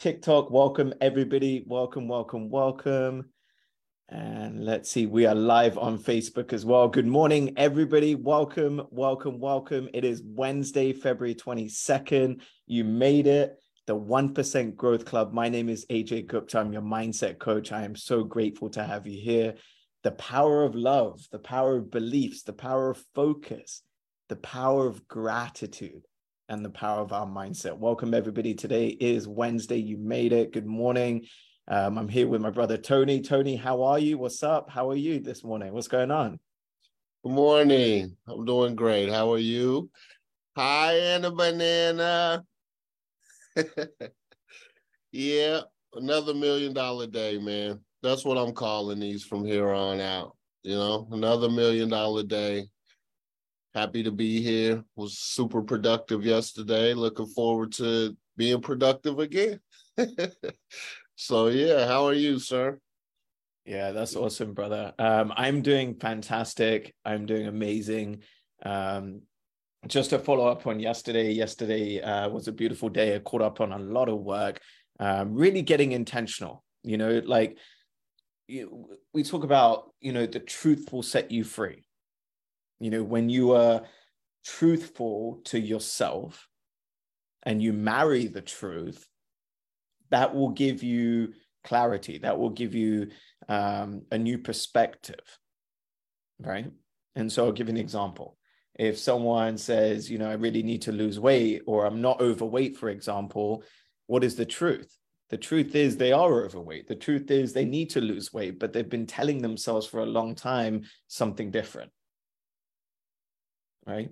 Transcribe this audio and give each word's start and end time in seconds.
TikTok, 0.00 0.50
welcome 0.50 0.94
everybody. 1.02 1.62
Welcome, 1.66 2.08
welcome, 2.08 2.48
welcome. 2.48 3.28
And 4.08 4.64
let's 4.64 4.90
see, 4.90 5.04
we 5.04 5.26
are 5.26 5.34
live 5.34 5.76
on 5.76 5.98
Facebook 5.98 6.54
as 6.54 6.64
well. 6.64 6.88
Good 6.88 7.06
morning, 7.06 7.52
everybody. 7.58 8.14
Welcome, 8.14 8.80
welcome, 8.88 9.38
welcome. 9.38 9.90
It 9.92 10.06
is 10.06 10.22
Wednesday, 10.24 10.94
February 10.94 11.34
22nd. 11.34 12.40
You 12.66 12.82
made 12.84 13.26
it. 13.26 13.58
The 13.86 13.94
1% 13.94 14.74
Growth 14.74 15.04
Club. 15.04 15.34
My 15.34 15.50
name 15.50 15.68
is 15.68 15.84
AJ 15.90 16.28
Gupta. 16.28 16.60
I'm 16.60 16.72
your 16.72 16.80
mindset 16.80 17.38
coach. 17.38 17.70
I 17.70 17.84
am 17.84 17.94
so 17.94 18.24
grateful 18.24 18.70
to 18.70 18.82
have 18.82 19.06
you 19.06 19.20
here. 19.20 19.56
The 20.02 20.12
power 20.12 20.64
of 20.64 20.74
love, 20.74 21.20
the 21.30 21.38
power 21.38 21.76
of 21.76 21.90
beliefs, 21.90 22.42
the 22.42 22.54
power 22.54 22.88
of 22.88 23.04
focus, 23.14 23.82
the 24.30 24.36
power 24.36 24.86
of 24.86 25.06
gratitude 25.08 26.06
and 26.50 26.64
the 26.64 26.70
power 26.70 27.00
of 27.00 27.12
our 27.12 27.26
mindset. 27.26 27.78
Welcome, 27.78 28.12
everybody. 28.12 28.54
Today 28.54 28.88
is 28.88 29.28
Wednesday. 29.28 29.76
You 29.76 29.96
made 29.96 30.32
it. 30.32 30.52
Good 30.52 30.66
morning. 30.66 31.24
Um, 31.68 31.96
I'm 31.96 32.08
here 32.08 32.26
with 32.26 32.40
my 32.40 32.50
brother 32.50 32.76
Tony. 32.76 33.20
Tony, 33.20 33.54
how 33.54 33.84
are 33.84 34.00
you? 34.00 34.18
What's 34.18 34.42
up? 34.42 34.68
How 34.68 34.90
are 34.90 34.96
you 34.96 35.20
this 35.20 35.44
morning? 35.44 35.72
What's 35.72 35.86
going 35.86 36.10
on? 36.10 36.40
Good 37.22 37.32
morning. 37.32 38.16
I'm 38.26 38.44
doing 38.44 38.74
great. 38.74 39.10
How 39.10 39.32
are 39.32 39.38
you? 39.38 39.90
Hi, 40.56 40.94
Anna 40.94 41.30
Banana. 41.30 42.42
yeah, 45.12 45.60
another 45.94 46.34
million 46.34 46.74
dollar 46.74 47.06
day, 47.06 47.38
man. 47.38 47.78
That's 48.02 48.24
what 48.24 48.38
I'm 48.38 48.54
calling 48.54 48.98
these 48.98 49.22
from 49.22 49.44
here 49.44 49.68
on 49.68 50.00
out. 50.00 50.36
You 50.64 50.74
know, 50.74 51.06
another 51.12 51.48
million 51.48 51.88
dollar 51.88 52.24
day 52.24 52.66
happy 53.74 54.02
to 54.02 54.10
be 54.10 54.42
here. 54.42 54.84
Was 54.96 55.18
super 55.18 55.62
productive 55.62 56.24
yesterday. 56.24 56.94
Looking 56.94 57.26
forward 57.26 57.72
to 57.72 58.16
being 58.36 58.60
productive 58.60 59.18
again. 59.18 59.60
so 61.16 61.48
yeah, 61.48 61.86
how 61.86 62.06
are 62.06 62.14
you, 62.14 62.38
sir? 62.38 62.78
Yeah, 63.64 63.92
that's 63.92 64.16
awesome, 64.16 64.54
brother. 64.54 64.92
Um, 64.98 65.32
I'm 65.36 65.62
doing 65.62 65.94
fantastic. 65.94 66.94
I'm 67.04 67.26
doing 67.26 67.46
amazing. 67.46 68.22
Um, 68.64 69.22
just 69.86 70.10
to 70.10 70.18
follow 70.18 70.48
up 70.48 70.66
on 70.66 70.80
yesterday, 70.80 71.32
yesterday 71.32 72.00
uh, 72.00 72.28
was 72.28 72.48
a 72.48 72.52
beautiful 72.52 72.88
day. 72.88 73.14
I 73.14 73.18
caught 73.20 73.42
up 73.42 73.60
on 73.60 73.72
a 73.72 73.78
lot 73.78 74.08
of 74.08 74.18
work, 74.18 74.60
um, 74.98 75.34
really 75.34 75.62
getting 75.62 75.92
intentional. 75.92 76.64
You 76.82 76.98
know, 76.98 77.22
like 77.24 77.58
you, 78.48 78.88
we 79.12 79.22
talk 79.22 79.44
about, 79.44 79.92
you 80.00 80.12
know, 80.12 80.26
the 80.26 80.40
truth 80.40 80.88
will 80.92 81.02
set 81.02 81.30
you 81.30 81.44
free 81.44 81.84
you 82.80 82.90
know, 82.90 83.02
when 83.04 83.28
you 83.28 83.52
are 83.52 83.82
truthful 84.44 85.42
to 85.44 85.60
yourself 85.60 86.48
and 87.42 87.62
you 87.62 87.72
marry 87.72 88.26
the 88.26 88.40
truth, 88.40 89.06
that 90.10 90.34
will 90.34 90.50
give 90.50 90.82
you 90.82 91.34
clarity, 91.62 92.18
that 92.18 92.38
will 92.38 92.50
give 92.50 92.74
you 92.74 93.08
um, 93.48 94.02
a 94.10 94.18
new 94.18 94.38
perspective, 94.38 95.38
right? 96.40 96.70
And 97.14 97.30
so 97.30 97.44
I'll 97.44 97.52
give 97.52 97.68
an 97.68 97.76
example. 97.76 98.38
If 98.78 98.98
someone 98.98 99.58
says, 99.58 100.10
you 100.10 100.18
know, 100.18 100.30
I 100.30 100.34
really 100.34 100.62
need 100.62 100.82
to 100.82 100.92
lose 100.92 101.20
weight 101.20 101.62
or 101.66 101.84
I'm 101.84 102.00
not 102.00 102.20
overweight, 102.20 102.78
for 102.78 102.88
example, 102.88 103.62
what 104.06 104.24
is 104.24 104.36
the 104.36 104.46
truth? 104.46 104.96
The 105.28 105.36
truth 105.36 105.76
is 105.76 105.96
they 105.96 106.12
are 106.12 106.44
overweight. 106.44 106.88
The 106.88 106.96
truth 106.96 107.30
is 107.30 107.52
they 107.52 107.66
need 107.66 107.90
to 107.90 108.00
lose 108.00 108.32
weight, 108.32 108.58
but 108.58 108.72
they've 108.72 108.88
been 108.88 109.06
telling 109.06 109.42
themselves 109.42 109.86
for 109.86 110.00
a 110.00 110.06
long 110.06 110.34
time 110.34 110.82
something 111.08 111.50
different 111.50 111.92
right? 113.86 114.10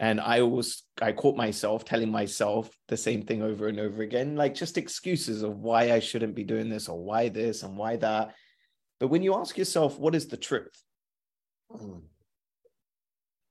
And 0.00 0.20
I 0.20 0.40
always 0.40 0.84
I 1.02 1.12
caught 1.12 1.36
myself 1.36 1.84
telling 1.84 2.10
myself 2.10 2.70
the 2.86 2.96
same 2.96 3.22
thing 3.22 3.42
over 3.42 3.66
and 3.66 3.80
over 3.80 4.02
again, 4.02 4.36
like 4.36 4.54
just 4.54 4.78
excuses 4.78 5.42
of 5.42 5.58
why 5.58 5.92
I 5.92 5.98
shouldn't 5.98 6.36
be 6.36 6.44
doing 6.44 6.68
this 6.68 6.88
or 6.88 7.02
why 7.02 7.28
this 7.28 7.62
and 7.64 7.76
why 7.76 7.96
that. 7.96 8.34
But 9.00 9.08
when 9.08 9.22
you 9.22 9.34
ask 9.34 9.58
yourself, 9.58 9.98
what 9.98 10.14
is 10.14 10.28
the 10.28 10.36
truth? 10.36 10.82
Mm. 11.72 12.02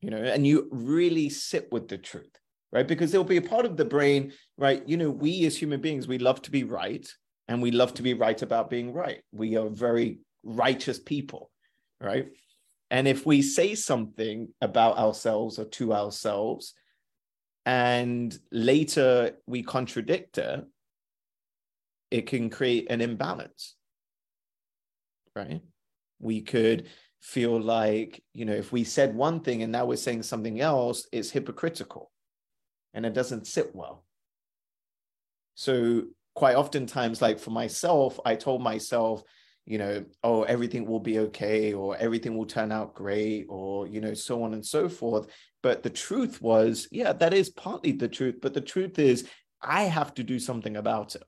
You 0.02 0.12
know, 0.12 0.18
and 0.18 0.48
you 0.48 0.70
really 0.72 1.30
sit 1.30 1.70
with 1.72 1.88
the 1.88 1.98
truth, 1.98 2.40
right? 2.72 2.88
Because 2.88 3.12
there'll 3.12 3.26
be 3.26 3.38
a 3.38 3.42
part 3.42 3.66
of 3.66 3.76
the 3.76 3.86
brain, 3.86 4.32
right? 4.58 4.88
You 4.88 4.96
know, 4.96 5.10
we 5.10 5.46
as 5.46 5.58
human 5.58 5.82
beings, 5.82 6.08
we 6.08 6.18
love 6.18 6.42
to 6.44 6.52
be 6.52 6.64
right 6.64 7.08
and 7.48 7.62
we 7.62 7.72
love 7.72 7.94
to 7.96 8.04
be 8.04 8.14
right 8.14 8.42
about 8.42 8.70
being 8.70 8.94
right. 8.94 9.22
We 9.32 9.58
are 9.58 9.70
very 9.70 10.20
righteous 10.44 11.00
people, 11.00 11.52
right? 12.00 12.28
And 12.90 13.08
if 13.08 13.26
we 13.26 13.42
say 13.42 13.76
something 13.76 14.50
about 14.62 14.98
ourselves 14.98 15.60
or 15.60 15.66
to 15.66 15.94
ourselves, 15.94 16.74
and 17.66 18.38
later 18.52 19.34
we 19.46 19.62
contradict 19.62 20.38
it, 20.38 20.66
it 22.12 22.28
can 22.28 22.50
create 22.50 22.90
an 22.90 23.02
imbalance, 23.02 23.76
right? 25.36 25.62
We 26.20 26.42
could 26.42 26.88
feel 27.22 27.60
like, 27.60 28.24
you 28.34 28.46
know, 28.46 28.54
if 28.54 28.72
we 28.72 28.86
said 28.86 29.14
one 29.14 29.42
thing 29.42 29.64
and 29.64 29.72
now 29.72 29.86
we're 29.86 29.98
saying 29.98 30.24
something 30.24 30.62
else, 30.62 31.08
it's 31.12 31.30
hypocritical 31.30 32.10
and 32.94 33.06
it 33.06 33.14
doesn't 33.14 33.48
sit 33.48 33.76
well. 33.76 34.06
So, 35.56 36.04
quite 36.36 36.56
oftentimes, 36.56 37.22
like 37.22 37.40
for 37.40 37.50
myself, 37.50 38.20
I 38.24 38.36
told 38.36 38.62
myself, 38.62 39.24
you 39.68 39.78
know, 39.78 40.06
oh, 40.24 40.44
everything 40.44 40.86
will 40.86 41.02
be 41.02 41.20
okay, 41.20 41.74
or 41.74 41.98
everything 41.98 42.38
will 42.38 42.46
turn 42.46 42.72
out 42.72 42.96
great, 42.96 43.48
or, 43.50 43.86
you 43.86 44.00
know, 44.00 44.14
so 44.14 44.42
on 44.44 44.54
and 44.54 44.66
so 44.66 44.88
forth. 44.88 45.28
But 45.62 45.84
the 45.84 45.90
truth 45.90 46.42
was, 46.42 46.88
yeah, 46.90 47.12
that 47.12 47.34
is 47.34 47.50
partly 47.50 47.92
the 47.92 48.08
truth. 48.08 48.36
But 48.42 48.54
the 48.54 48.62
truth 48.62 48.98
is, 48.98 49.28
I 49.62 49.84
have 49.84 50.14
to 50.14 50.24
do 50.24 50.40
something 50.40 50.78
about 50.78 51.16
it. 51.16 51.24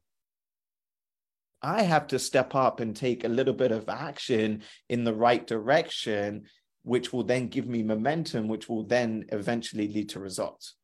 I 1.62 1.82
have 1.82 2.08
to 2.08 2.20
step 2.20 2.56
up 2.56 2.80
and 2.80 2.96
take 2.96 3.26
a 3.26 3.30
little 3.30 3.54
bit 3.54 3.74
of 3.74 3.90
action 3.90 4.64
in 4.88 5.04
the 5.04 5.14
right 5.14 5.46
direction, 5.46 6.46
which 6.84 7.12
will 7.12 7.26
then 7.26 7.50
give 7.50 7.68
me 7.68 7.84
momentum, 7.84 8.48
which 8.48 8.70
will 8.70 8.86
then 8.86 9.26
eventually 9.34 9.90
lead 9.90 10.10
to 10.10 10.22
results. 10.22 10.76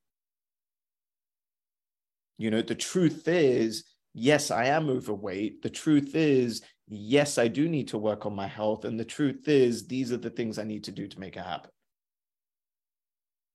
You 2.38 2.52
know, 2.52 2.62
the 2.62 2.76
truth 2.76 3.30
is, 3.30 3.86
yes, 4.14 4.52
I 4.52 4.66
am 4.66 4.90
overweight. 4.90 5.62
The 5.62 5.70
truth 5.70 6.16
is, 6.16 6.62
yes, 6.88 7.38
I 7.38 7.48
do 7.48 7.68
need 7.68 7.88
to 7.90 7.98
work 7.98 8.26
on 8.26 8.36
my 8.36 8.48
health. 8.48 8.86
And 8.86 9.00
the 9.00 9.06
truth 9.06 9.48
is, 9.48 9.88
these 9.88 10.12
are 10.12 10.18
the 10.18 10.30
things 10.30 10.58
I 10.58 10.64
need 10.64 10.84
to 10.86 10.92
do 10.92 11.08
to 11.08 11.20
make 11.20 11.38
it 11.38 11.44
happen. 11.44 11.72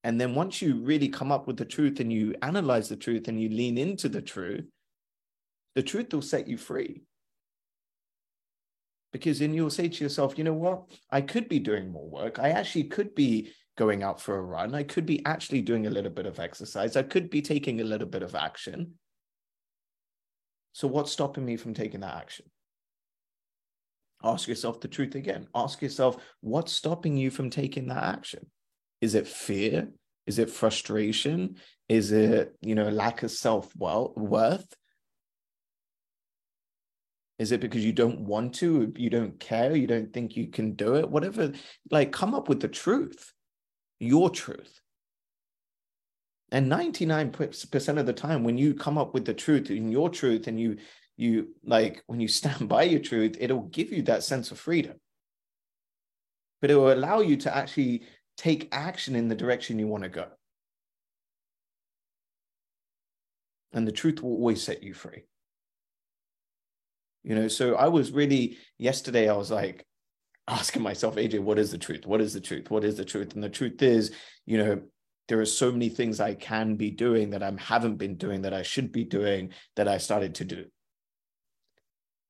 And 0.03 0.19
then 0.19 0.33
once 0.33 0.61
you 0.61 0.75
really 0.77 1.09
come 1.09 1.31
up 1.31 1.47
with 1.47 1.57
the 1.57 1.65
truth 1.65 1.99
and 1.99 2.11
you 2.11 2.35
analyze 2.41 2.89
the 2.89 2.95
truth 2.95 3.27
and 3.27 3.39
you 3.39 3.49
lean 3.49 3.77
into 3.77 4.09
the 4.09 4.21
truth, 4.21 4.65
the 5.75 5.83
truth 5.83 6.11
will 6.11 6.21
set 6.21 6.47
you 6.47 6.57
free. 6.57 7.03
Because 9.13 9.39
then 9.39 9.53
you'll 9.53 9.69
say 9.69 9.89
to 9.89 10.03
yourself, 10.03 10.37
you 10.37 10.43
know 10.43 10.53
what? 10.53 10.83
I 11.11 11.21
could 11.21 11.49
be 11.49 11.59
doing 11.59 11.91
more 11.91 12.09
work. 12.09 12.39
I 12.39 12.49
actually 12.49 12.85
could 12.85 13.13
be 13.13 13.51
going 13.77 14.03
out 14.03 14.21
for 14.21 14.37
a 14.37 14.41
run. 14.41 14.73
I 14.73 14.83
could 14.83 15.05
be 15.05 15.23
actually 15.25 15.61
doing 15.61 15.85
a 15.85 15.89
little 15.89 16.11
bit 16.11 16.25
of 16.25 16.39
exercise. 16.39 16.95
I 16.95 17.03
could 17.03 17.29
be 17.29 17.41
taking 17.41 17.81
a 17.81 17.85
little 17.85 18.07
bit 18.07 18.23
of 18.23 18.35
action. 18.35 18.93
So, 20.73 20.87
what's 20.87 21.11
stopping 21.11 21.45
me 21.45 21.57
from 21.57 21.73
taking 21.73 21.99
that 21.99 22.15
action? 22.15 22.45
Ask 24.23 24.47
yourself 24.47 24.79
the 24.79 24.87
truth 24.87 25.15
again. 25.15 25.47
Ask 25.55 25.81
yourself 25.81 26.17
what's 26.41 26.71
stopping 26.71 27.17
you 27.17 27.31
from 27.31 27.49
taking 27.49 27.87
that 27.87 28.03
action? 28.03 28.47
Is 29.01 29.15
it 29.15 29.27
fear? 29.27 29.89
Is 30.27 30.39
it 30.39 30.49
frustration? 30.49 31.57
Is 31.89 32.11
it, 32.11 32.55
you 32.61 32.75
know, 32.75 32.89
lack 32.89 33.23
of 33.23 33.31
self 33.31 33.75
worth? 33.75 34.73
Is 37.39 37.51
it 37.51 37.59
because 37.59 37.83
you 37.83 37.91
don't 37.91 38.19
want 38.19 38.53
to, 38.55 38.93
you 38.95 39.09
don't 39.09 39.39
care, 39.39 39.75
you 39.75 39.87
don't 39.87 40.13
think 40.13 40.37
you 40.37 40.47
can 40.47 40.73
do 40.73 40.95
it? 40.97 41.09
Whatever, 41.09 41.53
like 41.89 42.11
come 42.11 42.35
up 42.35 42.47
with 42.47 42.59
the 42.59 42.67
truth, 42.67 43.33
your 43.99 44.29
truth. 44.29 44.79
And 46.51 46.71
99% 46.71 47.97
of 47.97 48.05
the 48.05 48.13
time, 48.13 48.43
when 48.43 48.57
you 48.57 48.75
come 48.75 48.97
up 48.97 49.13
with 49.13 49.25
the 49.25 49.33
truth 49.33 49.71
in 49.71 49.89
your 49.89 50.09
truth 50.09 50.47
and 50.47 50.59
you 50.59 50.77
you 51.21 51.49
like 51.63 52.03
when 52.07 52.19
you 52.19 52.27
stand 52.39 52.67
by 52.67 52.83
your 52.83 52.99
truth, 52.99 53.37
it'll 53.39 53.61
give 53.61 53.91
you 53.91 54.01
that 54.03 54.23
sense 54.23 54.51
of 54.51 54.59
freedom. 54.59 54.97
But 56.61 56.71
it 56.71 56.75
will 56.75 56.93
allow 56.93 57.21
you 57.21 57.37
to 57.37 57.55
actually 57.55 58.03
take 58.37 58.69
action 58.71 59.15
in 59.15 59.27
the 59.27 59.35
direction 59.35 59.79
you 59.79 59.87
want 59.87 60.03
to 60.03 60.09
go. 60.09 60.27
And 63.73 63.87
the 63.87 63.91
truth 63.91 64.21
will 64.21 64.31
always 64.31 64.61
set 64.61 64.83
you 64.83 64.93
free. 64.93 65.23
You 67.23 67.35
know, 67.35 67.47
so 67.47 67.75
I 67.75 67.87
was 67.87 68.11
really 68.11 68.57
yesterday, 68.77 69.29
I 69.29 69.33
was 69.33 69.51
like 69.51 69.85
asking 70.47 70.81
myself, 70.81 71.15
AJ, 71.15 71.39
what 71.39 71.59
is 71.59 71.71
the 71.71 71.77
truth? 71.77 72.05
What 72.05 72.21
is 72.21 72.33
the 72.33 72.41
truth? 72.41 72.69
What 72.69 72.83
is 72.83 72.97
the 72.97 73.05
truth? 73.05 73.33
And 73.33 73.43
the 73.43 73.49
truth 73.49 73.81
is, 73.81 74.11
you 74.45 74.57
know, 74.57 74.81
there 75.27 75.39
are 75.39 75.45
so 75.45 75.71
many 75.71 75.89
things 75.89 76.19
I 76.19 76.33
can 76.33 76.75
be 76.75 76.91
doing 76.91 77.29
that 77.29 77.43
I 77.43 77.53
haven't 77.57 77.95
been 77.95 78.17
doing 78.17 78.41
that 78.41 78.53
I 78.53 78.63
should 78.63 78.91
be 78.91 79.05
doing 79.05 79.53
that 79.75 79.87
I 79.87 79.97
started 79.97 80.35
to 80.35 80.45
do. 80.45 80.65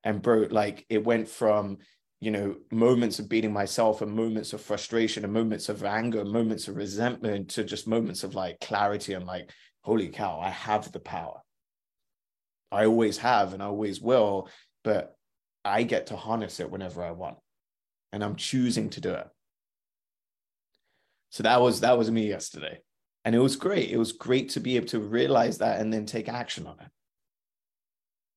And 0.04 0.22
bro, 0.22 0.48
like 0.50 0.86
it 0.90 1.04
went 1.04 1.28
from, 1.28 1.78
you 2.20 2.32
know, 2.32 2.56
moments 2.72 3.20
of 3.20 3.30
beating 3.30 3.54
myself 3.54 4.02
and 4.02 4.12
moments 4.12 4.54
of 4.54 4.62
frustration 4.62 5.24
and 5.24 5.34
moments 5.34 5.70
of 5.70 5.84
anger, 5.84 6.26
moments 6.26 6.68
of 6.68 6.76
resentment 6.76 7.50
to 7.52 7.64
just 7.64 7.88
moments 7.88 8.24
of 8.24 8.36
like 8.36 8.60
clarity 8.60 9.14
and 9.14 9.26
like, 9.26 9.52
holy 9.82 10.10
cow, 10.10 10.40
I 10.40 10.50
have 10.50 10.92
the 10.92 11.00
power. 11.00 11.42
I 12.72 12.86
always 12.86 13.18
have 13.18 13.54
and 13.54 13.62
I 13.62 13.66
always 13.66 14.00
will, 14.02 14.50
but 14.84 15.16
I 15.66 15.84
get 15.84 16.08
to 16.08 16.16
harness 16.16 16.60
it 16.60 16.72
whenever 16.72 17.04
I 17.04 17.12
want. 17.12 17.38
And 18.12 18.24
I'm 18.24 18.36
choosing 18.36 18.90
to 18.92 19.02
do 19.02 19.14
it. 19.14 19.28
So 21.30 21.44
that 21.44 21.62
was 21.62 21.82
that 21.82 21.98
was 21.98 22.12
me 22.12 22.28
yesterday. 22.28 22.80
And 23.24 23.36
it 23.36 23.40
was 23.40 23.56
great. 23.56 23.90
It 23.90 23.98
was 23.98 24.12
great 24.12 24.50
to 24.50 24.60
be 24.60 24.76
able 24.76 24.88
to 24.88 25.00
realize 25.00 25.60
that 25.60 25.80
and 25.80 25.94
then 25.94 26.06
take 26.06 26.28
action 26.28 26.68
on 26.68 26.78
it. 26.80 26.88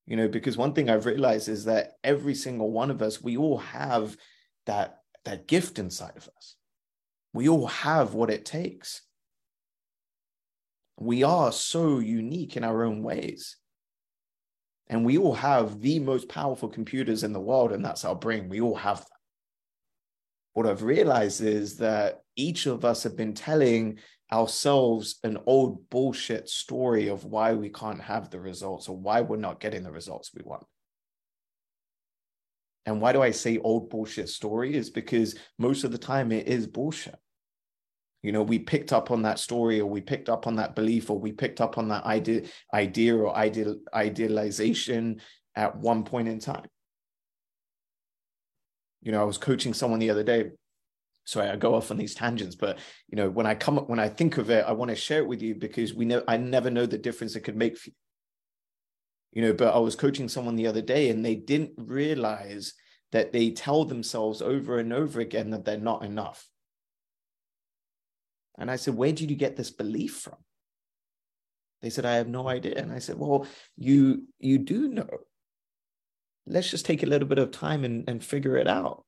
You 0.07 0.17
know, 0.17 0.29
because 0.29 0.57
one 0.57 0.75
thing 0.75 0.91
I've 0.91 1.07
realized 1.07 1.49
is 1.49 1.65
that 1.65 1.93
every 2.03 2.35
single 2.35 2.71
one 2.71 2.91
of 2.91 3.01
us, 3.01 3.23
we 3.23 3.37
all 3.37 3.59
have 3.59 4.17
that 4.67 4.99
that 5.25 5.47
gift 5.49 5.79
inside 5.79 6.17
of 6.17 6.29
us. 6.37 6.57
We 7.33 7.49
all 7.49 7.67
have 7.67 8.13
what 8.13 8.31
it 8.31 8.45
takes. 8.45 9.03
We 10.99 11.23
are 11.23 11.51
so 11.51 11.99
unique 11.99 12.57
in 12.57 12.65
our 12.65 12.85
own 12.85 13.03
ways. 13.03 13.57
And 14.89 15.05
we 15.05 15.17
all 15.17 15.35
have 15.35 15.81
the 15.81 15.99
most 15.99 16.29
powerful 16.29 16.69
computers 16.69 17.25
in 17.25 17.33
the 17.33 17.41
world, 17.41 17.73
and 17.73 17.83
that's 17.85 18.05
our 18.05 18.15
brain. 18.15 18.51
We 18.51 18.61
all 18.61 18.77
have 18.77 18.99
that. 18.99 19.09
What 20.53 20.67
I've 20.67 20.83
realized 20.83 21.41
is 21.41 21.79
that 21.79 22.24
each 22.37 22.67
of 22.67 22.85
us 22.85 23.03
have 23.03 23.17
been 23.17 23.35
telling 23.35 23.99
ourselves 24.33 25.19
an 25.23 25.39
old 25.47 25.89
bullshit 25.91 26.49
story 26.49 27.09
of 27.09 27.25
why 27.25 27.55
we 27.55 27.69
can't 27.69 28.01
have 28.01 28.31
the 28.31 28.41
results 28.41 28.89
or 28.89 28.97
why 28.97 29.21
we're 29.21 29.37
not 29.37 29.61
getting 29.61 29.83
the 29.83 29.93
results 29.93 30.33
we 30.35 30.43
want. 30.45 30.65
And 32.87 33.01
why 33.01 33.13
do 33.13 33.23
I 33.23 33.31
say 33.31 33.59
old 33.59 33.91
bullshit 33.91 34.29
story? 34.29 34.75
Is 34.75 34.91
because 34.91 35.37
most 35.59 35.85
of 35.85 35.93
the 35.93 35.99
time 35.99 36.33
it 36.33 36.49
is 36.49 36.67
bullshit. 36.67 37.17
You 38.23 38.33
know, 38.33 38.43
we 38.43 38.59
picked 38.59 38.93
up 38.93 39.11
on 39.11 39.23
that 39.23 39.39
story 39.39 39.81
or 39.81 39.87
we 39.87 40.01
picked 40.01 40.29
up 40.29 40.47
on 40.47 40.57
that 40.57 40.75
belief 40.75 41.11
or 41.11 41.19
we 41.19 41.33
picked 41.33 41.61
up 41.61 41.77
on 41.77 41.89
that 41.89 42.05
idea, 42.05 42.43
idea 42.73 43.17
or 43.17 43.35
ideal, 43.37 43.77
idealization 43.95 45.21
at 45.55 45.77
one 45.77 46.05
point 46.05 46.29
in 46.29 46.39
time. 46.39 46.67
You 49.03 49.13
know, 49.13 49.21
I 49.21 49.25
was 49.25 49.37
coaching 49.37 49.75
someone 49.75 50.01
the 50.01 50.11
other 50.11 50.25
day 50.25 50.51
sorry 51.25 51.49
i 51.49 51.57
go 51.57 51.75
off 51.75 51.91
on 51.91 51.97
these 51.97 52.15
tangents 52.15 52.55
but 52.55 52.79
you 53.09 53.17
know 53.17 53.31
when 53.31 53.47
i 53.47 53.55
come 53.55 53.79
up 53.79 53.89
when 53.89 53.99
i 53.99 54.09
think 54.09 54.39
of 54.39 54.51
it 54.51 54.65
i 54.67 54.73
want 54.73 54.91
to 54.91 54.97
share 54.97 55.19
it 55.19 55.27
with 55.27 55.43
you 55.43 55.55
because 55.55 55.95
we 55.95 56.05
know 56.05 56.23
i 56.29 56.37
never 56.37 56.71
know 56.71 56.87
the 56.87 56.99
difference 56.99 57.35
it 57.35 57.41
could 57.41 57.57
make 57.57 57.77
for 57.77 57.91
you 57.91 57.97
you 59.33 59.43
know 59.43 59.53
but 59.53 59.75
i 59.75 59.79
was 59.79 59.97
coaching 59.97 60.29
someone 60.29 60.57
the 60.57 60.67
other 60.67 60.83
day 60.83 61.09
and 61.09 61.25
they 61.25 61.35
didn't 61.35 61.73
realize 61.77 62.75
that 63.15 63.33
they 63.33 63.49
tell 63.49 63.85
themselves 63.85 64.43
over 64.43 64.81
and 64.81 64.93
over 64.93 65.21
again 65.21 65.51
that 65.51 65.65
they're 65.65 65.79
not 65.79 66.05
enough. 66.05 66.49
And 68.59 68.69
i 68.69 68.75
said 68.75 68.97
where 68.97 69.13
did 69.13 69.31
you 69.31 69.37
get 69.37 69.57
this 69.57 69.71
belief 69.71 70.17
from? 70.17 70.39
They 71.81 71.91
said 71.91 72.05
i 72.05 72.17
have 72.17 72.27
no 72.27 72.49
idea. 72.49 72.75
And 72.77 72.93
i 72.93 72.99
said 72.99 73.17
well 73.17 73.47
you 73.77 74.25
you 74.41 74.59
do 74.59 74.89
know. 74.89 75.09
Let's 76.45 76.71
just 76.71 76.87
take 76.87 77.05
a 77.05 77.07
little 77.07 77.29
bit 77.29 77.39
of 77.39 77.53
time 77.53 77.85
and, 77.85 78.07
and 78.09 78.23
figure 78.23 78.57
it 78.57 78.67
out 78.67 79.05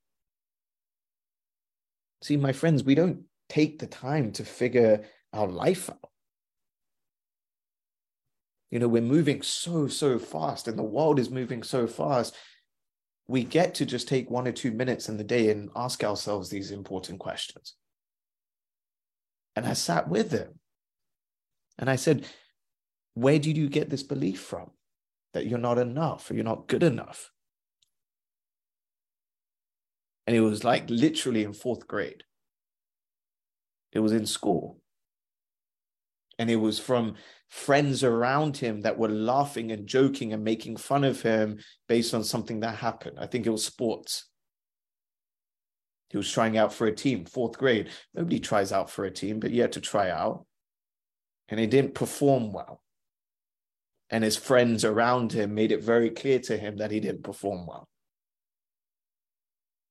See, 2.26 2.36
my 2.36 2.50
friends, 2.50 2.82
we 2.82 2.96
don't 2.96 3.20
take 3.48 3.78
the 3.78 3.86
time 3.86 4.32
to 4.32 4.44
figure 4.44 5.04
our 5.32 5.46
life 5.46 5.88
out. 5.88 6.10
You 8.68 8.80
know, 8.80 8.88
we're 8.88 9.00
moving 9.00 9.42
so, 9.42 9.86
so 9.86 10.18
fast, 10.18 10.66
and 10.66 10.76
the 10.76 10.82
world 10.82 11.20
is 11.20 11.30
moving 11.30 11.62
so 11.62 11.86
fast. 11.86 12.34
We 13.28 13.44
get 13.44 13.76
to 13.76 13.86
just 13.86 14.08
take 14.08 14.28
one 14.28 14.48
or 14.48 14.50
two 14.50 14.72
minutes 14.72 15.08
in 15.08 15.18
the 15.18 15.22
day 15.22 15.50
and 15.50 15.70
ask 15.76 16.02
ourselves 16.02 16.48
these 16.48 16.72
important 16.72 17.20
questions. 17.20 17.74
And 19.54 19.64
I 19.64 19.74
sat 19.74 20.08
with 20.08 20.32
him 20.32 20.58
and 21.78 21.88
I 21.88 21.94
said, 21.94 22.26
Where 23.14 23.38
did 23.38 23.56
you 23.56 23.68
get 23.68 23.88
this 23.88 24.02
belief 24.02 24.40
from 24.40 24.72
that 25.32 25.46
you're 25.46 25.60
not 25.60 25.78
enough 25.78 26.28
or 26.28 26.34
you're 26.34 26.42
not 26.42 26.66
good 26.66 26.82
enough? 26.82 27.30
And 30.26 30.34
it 30.34 30.40
was 30.40 30.64
like 30.64 30.88
literally 30.88 31.44
in 31.44 31.52
fourth 31.52 31.86
grade. 31.86 32.24
It 33.92 34.00
was 34.00 34.12
in 34.12 34.26
school. 34.26 34.80
And 36.38 36.50
it 36.50 36.56
was 36.56 36.78
from 36.78 37.14
friends 37.48 38.04
around 38.04 38.56
him 38.56 38.82
that 38.82 38.98
were 38.98 39.08
laughing 39.08 39.70
and 39.70 39.86
joking 39.86 40.32
and 40.32 40.44
making 40.44 40.76
fun 40.76 41.04
of 41.04 41.22
him 41.22 41.58
based 41.88 42.12
on 42.12 42.24
something 42.24 42.60
that 42.60 42.76
happened. 42.76 43.18
I 43.18 43.26
think 43.26 43.46
it 43.46 43.50
was 43.50 43.64
sports. 43.64 44.28
He 46.10 46.16
was 46.16 46.30
trying 46.30 46.56
out 46.56 46.72
for 46.72 46.86
a 46.86 46.94
team, 46.94 47.24
fourth 47.24 47.58
grade. 47.58 47.88
Nobody 48.14 48.38
tries 48.38 48.72
out 48.72 48.90
for 48.90 49.04
a 49.04 49.10
team, 49.10 49.40
but 49.40 49.50
he 49.50 49.58
had 49.58 49.72
to 49.72 49.80
try 49.80 50.10
out. 50.10 50.44
And 51.48 51.58
he 51.58 51.66
didn't 51.66 51.94
perform 51.94 52.52
well. 52.52 52.82
And 54.10 54.22
his 54.22 54.36
friends 54.36 54.84
around 54.84 55.32
him 55.32 55.54
made 55.54 55.72
it 55.72 55.82
very 55.82 56.10
clear 56.10 56.38
to 56.40 56.56
him 56.56 56.76
that 56.76 56.90
he 56.90 57.00
didn't 57.00 57.24
perform 57.24 57.66
well. 57.66 57.88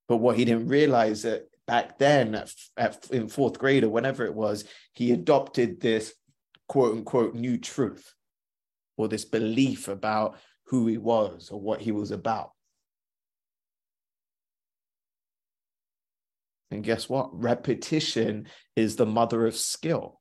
But 0.08 0.18
what 0.18 0.38
he 0.38 0.46
didn't 0.46 0.68
realize 0.68 1.24
that 1.24 1.48
back 1.68 1.98
then 1.98 2.36
at, 2.36 2.52
at, 2.78 3.10
in 3.12 3.28
fourth 3.28 3.58
grade 3.58 3.84
or 3.84 3.90
whenever 3.90 4.26
it 4.26 4.34
was, 4.34 4.66
he 4.94 5.12
adopted 5.12 5.82
this 5.82 6.14
quote 6.68 6.96
unquote 6.96 7.36
new 7.36 7.58
truth 7.58 8.14
or 8.98 9.08
this 9.08 9.26
belief 9.26 9.88
about 9.88 10.38
who 10.68 10.88
he 10.88 10.98
was 10.98 11.50
or 11.50 11.60
what 11.60 11.82
he 11.82 11.92
was 11.92 12.12
about. 12.12 12.52
And 16.72 16.84
guess 16.84 17.08
what? 17.08 17.30
Repetition 17.34 18.48
is 18.76 18.96
the 18.96 19.06
mother 19.06 19.46
of 19.46 19.56
skill. 19.56 20.20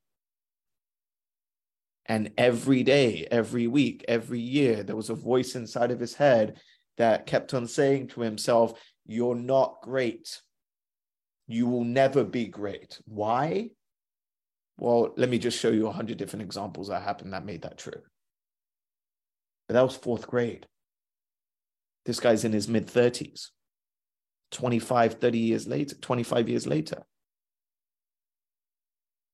And 2.07 2.33
every 2.37 2.83
day, 2.83 3.27
every 3.31 3.67
week, 3.67 4.05
every 4.07 4.41
year, 4.41 4.83
there 4.83 4.97
was 4.97 5.09
a 5.09 5.15
voice 5.15 5.55
inside 5.55 5.91
of 5.91 6.01
his 6.01 6.15
head 6.15 6.61
that 6.99 7.27
kept 7.27 7.55
on 7.55 7.67
saying 7.67 8.09
to 8.09 8.21
himself, 8.21 8.79
you're 9.07 9.35
not 9.35 9.81
great. 9.83 10.41
You 11.47 11.67
will 11.67 11.85
never 11.85 12.25
be 12.25 12.47
great. 12.47 13.01
Why? 13.05 13.71
Well, 14.79 15.13
let 15.17 15.29
me 15.29 15.39
just 15.39 15.59
show 15.59 15.71
you 15.71 15.87
a 15.87 15.93
hundred 15.93 16.19
different 16.19 16.43
examples 16.43 16.89
that 16.89 17.03
happened 17.03 17.33
that 17.33 17.45
made 17.45 17.63
that 17.63 17.79
true. 17.79 18.03
But 19.69 19.75
that 19.75 19.83
was 19.83 19.97
fourth 19.97 20.27
grade. 20.27 20.67
This 22.05 22.21
guy's 22.21 22.45
in 22.45 22.53
his 22.53 22.69
mid 22.69 22.87
30s, 22.87 23.49
25, 24.51 25.15
30 25.15 25.39
years 25.39 25.67
later, 25.67 25.97
25 25.97 26.49
years 26.49 26.67
later. 26.67 27.05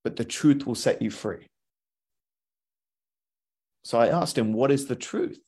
But 0.04 0.16
the 0.16 0.25
truth 0.25 0.66
will 0.66 0.75
set 0.75 1.02
you 1.02 1.11
free. 1.11 1.47
So 3.83 3.99
I 3.99 4.09
asked 4.09 4.38
him, 4.38 4.52
What 4.52 4.71
is 4.71 4.87
the 4.87 4.97
truth? 4.97 5.40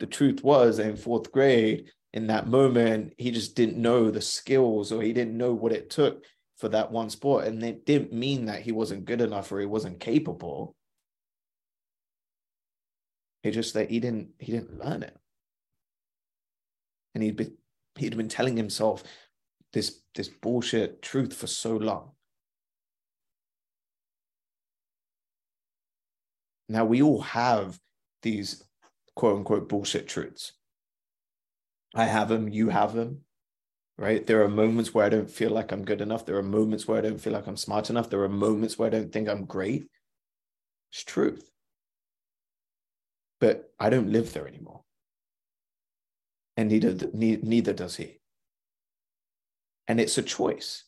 The 0.00 0.06
truth 0.06 0.42
was 0.42 0.78
in 0.78 0.96
fourth 0.96 1.30
grade, 1.30 1.90
in 2.12 2.26
that 2.26 2.48
moment, 2.48 3.12
he 3.18 3.30
just 3.30 3.54
didn't 3.54 3.80
know 3.80 4.10
the 4.10 4.20
skills 4.20 4.90
or 4.90 5.00
he 5.02 5.12
didn't 5.12 5.36
know 5.36 5.52
what 5.52 5.72
it 5.72 5.90
took 5.90 6.24
for 6.56 6.68
that 6.70 6.90
one 6.90 7.08
sport. 7.08 7.46
And 7.46 7.62
it 7.62 7.86
didn't 7.86 8.12
mean 8.12 8.46
that 8.46 8.62
he 8.62 8.72
wasn't 8.72 9.04
good 9.04 9.20
enough 9.20 9.52
or 9.52 9.60
he 9.60 9.66
wasn't 9.66 10.00
capable. 10.00 10.74
It 13.44 13.52
just 13.52 13.74
that 13.74 13.90
he 13.90 14.00
didn't 14.00 14.30
he 14.38 14.52
didn't 14.52 14.78
learn 14.78 15.02
it. 15.02 15.16
And 17.14 17.22
he'd 17.22 17.36
been 17.36 17.56
he'd 17.96 18.16
been 18.16 18.28
telling 18.28 18.56
himself 18.56 19.04
this 19.72 20.00
this 20.14 20.28
bullshit 20.28 21.00
truth 21.02 21.32
for 21.32 21.46
so 21.46 21.76
long. 21.76 22.10
Now 26.68 26.84
we 26.84 27.02
all 27.02 27.22
have 27.22 27.78
these 28.22 28.62
quote 29.14 29.36
unquote 29.36 29.68
bullshit 29.68 30.08
truths. 30.08 30.52
I 31.94 32.04
have 32.04 32.28
them, 32.28 32.48
you 32.48 32.68
have 32.68 32.94
them, 32.94 33.24
right? 33.98 34.24
There 34.26 34.42
are 34.42 34.48
moments 34.48 34.94
where 34.94 35.04
I 35.04 35.08
don't 35.08 35.30
feel 35.30 35.50
like 35.50 35.72
I'm 35.72 35.84
good 35.84 36.00
enough. 36.00 36.24
There 36.24 36.36
are 36.36 36.42
moments 36.42 36.86
where 36.86 36.98
I 36.98 37.02
don't 37.02 37.20
feel 37.20 37.32
like 37.32 37.46
I'm 37.46 37.56
smart 37.56 37.90
enough. 37.90 38.08
There 38.10 38.22
are 38.22 38.28
moments 38.28 38.78
where 38.78 38.86
I 38.86 38.90
don't 38.90 39.12
think 39.12 39.28
I'm 39.28 39.44
great. 39.44 39.88
It's 40.92 41.04
truth. 41.04 41.50
But 43.40 43.72
I 43.78 43.90
don't 43.90 44.12
live 44.12 44.32
there 44.32 44.46
anymore. 44.46 44.82
And 46.56 46.68
neither, 46.68 47.08
neither 47.12 47.72
does 47.72 47.96
he. 47.96 48.20
And 49.88 49.98
it's 49.98 50.18
a 50.18 50.22
choice. 50.22 50.84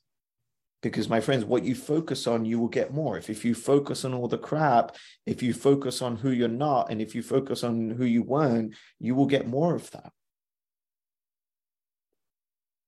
Because 0.83 1.09
my 1.09 1.21
friends 1.21 1.45
what 1.45 1.65
you 1.65 1.75
focus 1.75 2.27
on 2.27 2.45
you 2.45 2.59
will 2.59 2.69
get 2.69 2.93
more. 2.93 3.17
If, 3.17 3.31
if 3.31 3.45
you 3.45 3.55
focus 3.55 4.05
on 4.05 4.12
all 4.12 4.29
the 4.29 4.39
crap 4.39 4.97
if 5.27 5.43
you 5.43 5.55
focus 5.55 6.03
on 6.03 6.17
who 6.17 6.31
you're 6.31 6.49
not 6.49 6.91
and 6.91 7.01
if 7.01 7.15
you 7.15 7.23
focus 7.23 7.65
on 7.65 7.91
who 7.91 8.05
you 8.05 8.23
weren't 8.23 8.75
you 8.99 9.15
will 9.15 9.27
get 9.27 9.47
more 9.47 9.75
of 9.75 9.91
that. 9.93 10.12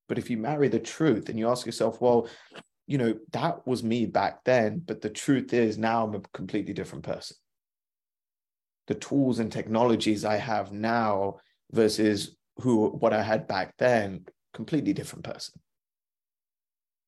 But 0.08 0.18
if 0.18 0.28
you 0.28 0.36
marry 0.36 0.68
the 0.68 0.80
truth 0.80 1.28
and 1.28 1.38
you 1.38 1.48
ask 1.48 1.64
yourself 1.64 2.00
well 2.00 2.28
you 2.86 2.98
know 2.98 3.14
that 3.32 3.66
was 3.66 3.82
me 3.82 4.04
back 4.06 4.44
then 4.44 4.82
but 4.84 5.00
the 5.00 5.08
truth 5.08 5.54
is 5.54 5.78
now 5.78 6.04
i'm 6.04 6.14
a 6.14 6.20
completely 6.34 6.74
different 6.74 7.04
person. 7.04 7.36
The 8.86 8.94
tools 8.96 9.38
and 9.38 9.50
technologies 9.50 10.24
i 10.24 10.36
have 10.36 10.72
now 10.72 11.36
versus 11.70 12.36
who 12.58 12.88
what 12.88 13.12
i 13.12 13.22
had 13.22 13.48
back 13.48 13.74
then 13.78 14.26
completely 14.52 14.92
different 14.92 15.24
person 15.24 15.60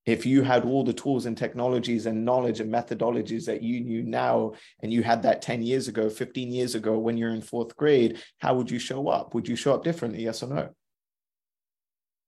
if 0.07 0.25
you 0.25 0.43
had 0.43 0.65
all 0.65 0.85
the 0.85 0.93
tools 0.93 1.27
and 1.27 1.37
technologies 1.37 2.07
and 2.07 2.25
knowledge 2.25 2.61
and 2.61 2.73
methodologies 2.73 3.45
that 3.47 3.63
you 3.63 3.81
knew 3.81 4.05
now 4.05 4.53
and 4.81 4.93
you 4.93 5.03
had 5.03 5.23
that 5.25 5.43
10 5.43 5.63
years 5.63 5.89
ago 5.89 6.09
15 6.09 6.53
years 6.53 6.75
ago 6.75 6.97
when 6.97 7.17
you're 7.17 7.35
in 7.35 7.43
fourth 7.43 7.77
grade 7.77 8.23
how 8.39 8.55
would 8.55 8.71
you 8.71 8.79
show 8.79 9.09
up? 9.09 9.35
Would 9.35 9.49
you 9.49 9.57
show 9.57 9.75
up 9.75 9.85
differently 9.85 10.23
yes 10.23 10.43
or 10.43 10.49
no? 10.49 10.69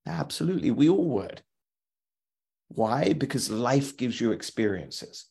Absolutely 0.06 0.72
we 0.72 0.88
all 0.88 1.08
would. 1.08 1.42
Why? 2.68 3.14
Because 3.14 3.50
life 3.50 3.96
gives 3.96 4.20
you 4.20 4.32
experiences. 4.32 5.26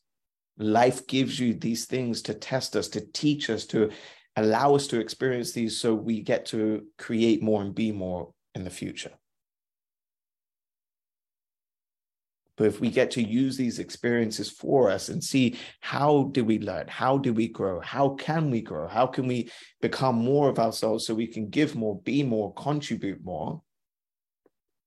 Life 0.58 1.06
gives 1.06 1.38
you 1.38 1.54
these 1.54 1.84
things 1.84 2.22
to 2.22 2.34
test 2.34 2.74
us 2.74 2.88
to 2.88 3.00
teach 3.12 3.48
us 3.48 3.64
to 3.66 3.90
allow 4.34 4.74
us 4.74 4.88
to 4.88 4.98
experience 4.98 5.52
these 5.52 5.80
so 5.80 5.94
we 5.94 6.20
get 6.20 6.46
to 6.46 6.84
create 6.96 7.42
more 7.42 7.62
and 7.62 7.74
be 7.74 7.92
more 7.92 8.32
in 8.54 8.64
the 8.64 8.70
future 8.70 9.12
But 12.58 12.66
if 12.66 12.80
we 12.80 12.90
get 12.90 13.12
to 13.12 13.22
use 13.22 13.56
these 13.56 13.78
experiences 13.78 14.50
for 14.50 14.90
us 14.90 15.08
and 15.10 15.22
see 15.22 15.56
how 15.80 16.24
do 16.32 16.44
we 16.44 16.58
learn? 16.58 16.88
How 16.88 17.16
do 17.16 17.32
we 17.32 17.46
grow? 17.46 17.78
How 17.80 18.10
can 18.10 18.50
we 18.50 18.60
grow? 18.60 18.88
How 18.88 19.06
can 19.06 19.28
we 19.28 19.48
become 19.80 20.16
more 20.16 20.48
of 20.48 20.58
ourselves 20.58 21.06
so 21.06 21.14
we 21.14 21.28
can 21.28 21.50
give 21.50 21.76
more, 21.76 22.00
be 22.00 22.24
more, 22.24 22.52
contribute 22.54 23.24
more? 23.24 23.62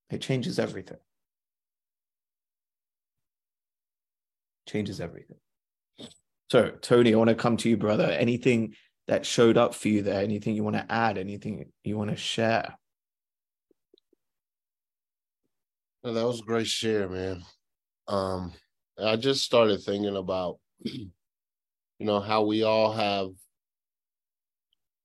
It 0.09 0.19
changes 0.19 0.59
everything. 0.59 0.97
Changes 4.67 4.99
everything. 4.99 5.37
So, 6.51 6.71
Tony, 6.81 7.13
I 7.13 7.17
want 7.17 7.29
to 7.29 7.35
come 7.35 7.55
to 7.55 7.69
you, 7.69 7.77
brother. 7.77 8.03
Anything 8.03 8.75
that 9.07 9.25
showed 9.25 9.57
up 9.57 9.73
for 9.73 9.87
you 9.87 10.01
there? 10.01 10.21
Anything 10.21 10.55
you 10.55 10.65
want 10.65 10.75
to 10.75 10.91
add? 10.91 11.17
Anything 11.17 11.71
you 11.85 11.97
want 11.97 12.09
to 12.09 12.17
share? 12.17 12.77
That 16.03 16.13
was 16.13 16.41
a 16.41 16.43
great 16.43 16.67
share, 16.67 17.07
man 17.07 17.41
um, 18.11 18.51
I 19.01 19.15
just 19.15 19.43
started 19.43 19.81
thinking 19.81 20.15
about, 20.15 20.57
you 20.83 21.09
know, 21.99 22.19
how 22.19 22.43
we 22.43 22.63
all 22.63 22.91
have 22.91 23.29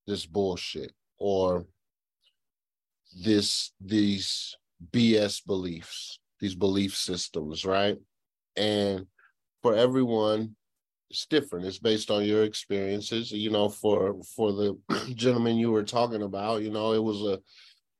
this 0.06 0.26
bullshit 0.26 0.92
or 1.18 1.66
this 3.22 3.72
these 3.80 4.56
BS 4.92 5.44
beliefs, 5.46 6.18
these 6.40 6.54
belief 6.54 6.96
systems, 6.96 7.64
right? 7.64 7.96
And 8.56 9.06
for 9.62 9.75
everyone, 9.75 10.56
it's 11.08 11.26
different. 11.26 11.64
It's 11.66 11.78
based 11.78 12.10
on 12.10 12.25
your 12.25 12.42
experiences. 12.42 13.30
You 13.30 13.50
know, 13.50 13.68
for 13.68 14.16
for 14.34 14.52
the 14.52 14.78
gentleman 15.14 15.56
you 15.56 15.70
were 15.70 15.84
talking 15.84 16.22
about, 16.22 16.62
you 16.62 16.70
know, 16.70 16.92
it 16.92 17.02
was 17.02 17.22
a 17.22 17.40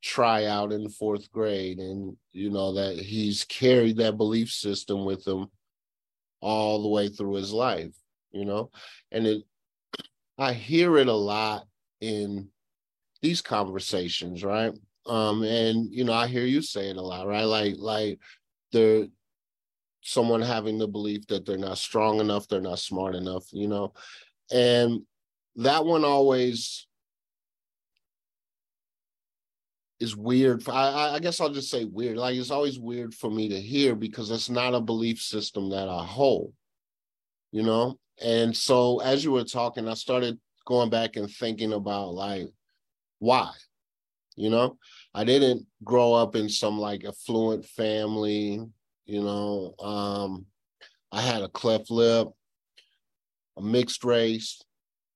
tryout 0.07 0.73
in 0.73 0.89
fourth 0.89 1.31
grade 1.33 1.79
and 1.79 2.17
you 2.33 2.49
know 2.49 2.73
that 2.73 2.97
he's 2.97 3.43
carried 3.45 3.97
that 3.97 4.17
belief 4.17 4.51
system 4.51 5.05
with 5.05 5.27
him 5.27 5.49
all 6.41 6.83
the 6.83 6.89
way 6.89 7.09
through 7.09 7.35
his 7.35 7.53
life 7.53 7.93
you 8.31 8.45
know? 8.45 8.71
And 9.11 9.27
it 9.27 9.43
i 10.39 10.53
hear 10.53 10.99
it 10.99 11.09
a 11.09 11.13
lot 11.13 11.67
in 12.01 12.49
these 13.21 13.43
conversations 13.43 14.45
right? 14.45 14.73
Um 15.07 15.43
and 15.43 15.93
you 15.93 16.05
know 16.05 16.13
i 16.13 16.29
hear 16.29 16.45
you 16.45 16.63
say 16.63 16.89
it 16.91 16.97
a 16.97 17.03
lot 17.03 17.27
right? 17.27 17.45
Like 17.45 17.75
like 17.79 18.21
they're 18.73 19.07
someone 20.03 20.43
having 20.43 20.79
the 20.79 20.87
belief 20.87 21.27
that 21.27 21.45
they're 21.45 21.59
not 21.59 21.79
strong 21.79 22.21
enough 22.21 22.47
they're 22.47 22.61
not 22.61 22.79
smart 22.79 23.17
enough 23.17 23.45
you 23.53 23.67
know? 23.67 23.93
And 24.53 25.03
that 25.57 25.85
one 25.85 26.05
always 26.05 26.87
is 29.99 30.17
weird. 30.17 30.69
I, 30.69 31.15
I 31.15 31.19
guess 31.19 31.41
I'll 31.41 31.53
just 31.53 31.71
say 31.71 31.85
weird. 31.85 32.17
Like 32.17 32.37
it's 32.37 32.51
always 32.51 32.79
weird 32.79 33.15
for 33.15 33.31
me 33.31 33.49
to 33.49 33.61
hear 33.61 33.95
because 33.95 34.31
it's 34.31 34.51
not 34.51 34.75
a 34.75 34.81
belief 34.81 35.21
system 35.21 35.71
that 35.71 35.89
I 35.89 36.05
hold, 36.05 36.53
you 37.51 37.63
know? 37.63 37.99
And 38.23 38.57
so 38.57 39.01
as 39.01 39.25
you 39.25 39.33
were 39.33 39.45
talking, 39.45 39.89
I 39.89 39.95
started 39.95 40.39
going 40.67 40.91
back 40.91 41.17
and 41.17 41.31
thinking 41.31 41.73
about 41.73 42.15
like, 42.15 42.49
why? 43.19 43.51
You 44.37 44.51
know, 44.51 44.77
I 45.15 45.25
didn't 45.25 45.67
grow 45.83 46.13
up 46.13 46.37
in 46.37 46.51
some 46.51 46.79
like 46.79 47.05
affluent 47.05 47.65
family, 47.65 48.61
you 49.07 49.23
know. 49.23 49.75
Um, 49.79 50.45
I 51.11 51.23
had 51.23 51.43
a 51.43 51.49
cleft 51.49 51.91
lip, 51.91 52.29
a 53.57 53.63
mixed 53.63 54.05
race 54.05 54.61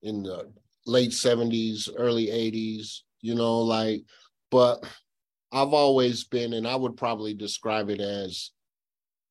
in 0.02 0.22
the 0.22 0.50
late 0.87 1.10
70s, 1.10 1.90
early 1.94 2.28
80s, 2.28 3.00
you 3.20 3.34
know, 3.34 3.60
like 3.60 4.02
but 4.50 4.85
I've 5.52 5.73
always 5.73 6.25
been, 6.25 6.52
and 6.52 6.66
I 6.66 6.76
would 6.76 6.97
probably 6.97 7.35
describe 7.35 7.90
it 7.90 8.00
as 8.00 8.50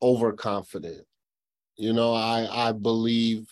overconfident. 0.02 1.06
You 1.78 1.94
know, 1.94 2.14
I 2.14 2.70
I 2.70 2.72
believe 2.74 3.48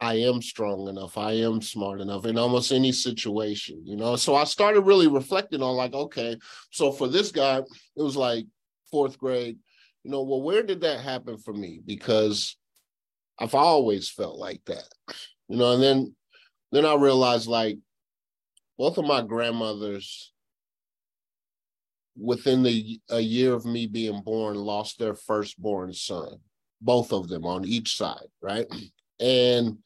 I 0.00 0.14
am 0.14 0.42
strong 0.42 0.88
enough. 0.88 1.16
I 1.16 1.32
am 1.32 1.62
smart 1.62 2.00
enough 2.00 2.26
in 2.26 2.36
almost 2.36 2.72
any 2.72 2.90
situation, 2.90 3.82
you 3.84 3.96
know. 3.96 4.16
So 4.16 4.34
I 4.34 4.44
started 4.44 4.80
really 4.80 5.06
reflecting 5.06 5.62
on 5.62 5.76
like, 5.76 5.94
okay, 5.94 6.36
so 6.70 6.90
for 6.90 7.06
this 7.06 7.30
guy, 7.30 7.58
it 7.58 8.02
was 8.02 8.16
like 8.16 8.46
fourth 8.90 9.16
grade, 9.16 9.58
you 10.02 10.10
know, 10.10 10.22
well, 10.22 10.42
where 10.42 10.62
did 10.64 10.80
that 10.80 11.00
happen 11.00 11.38
for 11.38 11.54
me? 11.54 11.80
Because 11.86 12.56
I've 13.38 13.54
always 13.54 14.10
felt 14.10 14.38
like 14.38 14.62
that, 14.66 14.88
you 15.48 15.56
know, 15.56 15.72
and 15.72 15.82
then 15.82 16.16
then 16.72 16.84
I 16.84 16.94
realized 16.94 17.46
like 17.46 17.78
both 18.78 18.98
of 18.98 19.04
my 19.04 19.22
grandmothers 19.22 20.32
within 22.16 22.62
the 22.62 23.00
a 23.10 23.20
year 23.20 23.54
of 23.54 23.64
me 23.64 23.86
being 23.86 24.20
born 24.22 24.54
lost 24.54 24.98
their 24.98 25.14
firstborn 25.14 25.92
son 25.92 26.36
both 26.80 27.12
of 27.12 27.28
them 27.28 27.44
on 27.46 27.64
each 27.64 27.96
side 27.96 28.26
right? 28.42 28.66
And 29.20 29.78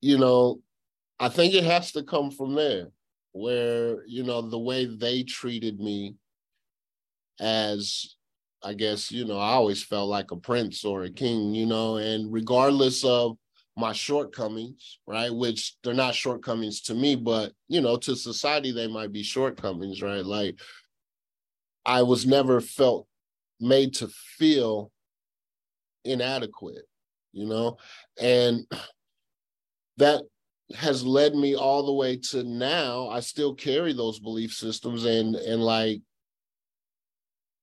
you 0.00 0.18
know 0.18 0.60
i 1.18 1.28
think 1.28 1.54
it 1.54 1.64
has 1.64 1.92
to 1.92 2.02
come 2.02 2.30
from 2.30 2.54
there 2.54 2.88
where 3.32 4.06
you 4.06 4.22
know 4.22 4.40
the 4.40 4.58
way 4.58 4.84
they 4.86 5.22
treated 5.22 5.80
me 5.80 6.14
as 7.40 8.14
i 8.62 8.72
guess 8.72 9.10
you 9.10 9.24
know 9.24 9.38
i 9.38 9.50
always 9.50 9.82
felt 9.82 10.08
like 10.08 10.30
a 10.30 10.36
prince 10.36 10.84
or 10.84 11.02
a 11.02 11.10
king 11.10 11.54
you 11.54 11.66
know? 11.66 11.96
And 11.96 12.32
regardless 12.32 13.04
of 13.04 13.36
my 13.78 13.92
shortcomings, 13.92 14.98
right? 15.06 15.32
Which 15.32 15.76
they're 15.82 15.94
not 15.94 16.16
shortcomings 16.16 16.80
to 16.82 16.94
me, 16.94 17.14
but 17.14 17.52
you 17.68 17.80
know, 17.80 17.96
to 17.98 18.16
society 18.16 18.72
they 18.72 18.88
might 18.88 19.12
be 19.12 19.22
shortcomings, 19.22 20.02
right? 20.02 20.24
Like 20.24 20.58
I 21.86 22.02
was 22.02 22.26
never 22.26 22.60
felt 22.60 23.06
made 23.60 23.94
to 23.94 24.08
feel 24.08 24.90
inadequate, 26.04 26.86
you 27.32 27.46
know, 27.46 27.78
and 28.20 28.66
that 29.96 30.24
has 30.74 31.06
led 31.06 31.34
me 31.34 31.54
all 31.54 31.86
the 31.86 31.92
way 31.92 32.16
to 32.16 32.42
now. 32.42 33.08
I 33.08 33.20
still 33.20 33.54
carry 33.54 33.92
those 33.92 34.18
belief 34.18 34.52
systems 34.52 35.04
and 35.04 35.36
and 35.36 35.62
like 35.62 36.02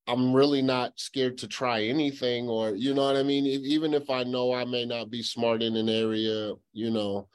I'm 0.07 0.33
really 0.33 0.61
not 0.61 0.99
scared 0.99 1.37
to 1.39 1.47
try 1.47 1.83
anything, 1.83 2.47
or 2.47 2.75
you 2.75 2.93
know 2.93 3.05
what 3.05 3.17
I 3.17 3.23
mean. 3.23 3.45
If, 3.45 3.61
even 3.61 3.93
if 3.93 4.09
I 4.09 4.23
know 4.23 4.53
I 4.53 4.63
may 4.65 4.85
not 4.85 5.09
be 5.09 5.23
smart 5.23 5.63
in 5.63 5.75
an 5.75 5.89
area, 5.89 6.53
you 6.73 6.91
know, 6.91 7.27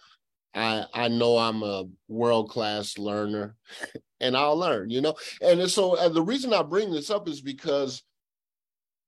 I 0.54 0.86
I 0.94 1.08
know 1.08 1.36
I'm 1.36 1.62
a 1.62 1.86
world 2.08 2.50
class 2.50 2.96
learner, 2.96 3.56
and 4.20 4.36
I'll 4.36 4.56
learn. 4.56 4.90
You 4.90 5.00
know, 5.00 5.14
and 5.42 5.68
so 5.68 5.96
and 5.96 6.14
the 6.14 6.22
reason 6.22 6.54
I 6.54 6.62
bring 6.62 6.92
this 6.92 7.10
up 7.10 7.28
is 7.28 7.40
because, 7.40 8.02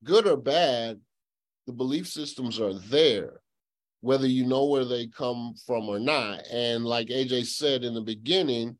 good 0.02 0.26
or 0.26 0.36
bad, 0.36 1.00
the 1.66 1.72
belief 1.72 2.08
systems 2.08 2.60
are 2.60 2.74
there, 2.74 3.40
whether 4.00 4.26
you 4.26 4.44
know 4.44 4.64
where 4.64 4.84
they 4.84 5.06
come 5.06 5.54
from 5.66 5.88
or 5.88 6.00
not. 6.00 6.42
And 6.52 6.84
like 6.84 7.08
AJ 7.08 7.46
said 7.46 7.84
in 7.84 7.94
the 7.94 8.00
beginning, 8.00 8.76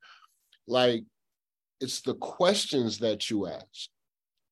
like 0.66 1.04
it's 1.80 2.00
the 2.00 2.14
questions 2.14 2.98
that 2.98 3.30
you 3.30 3.46
ask 3.46 3.88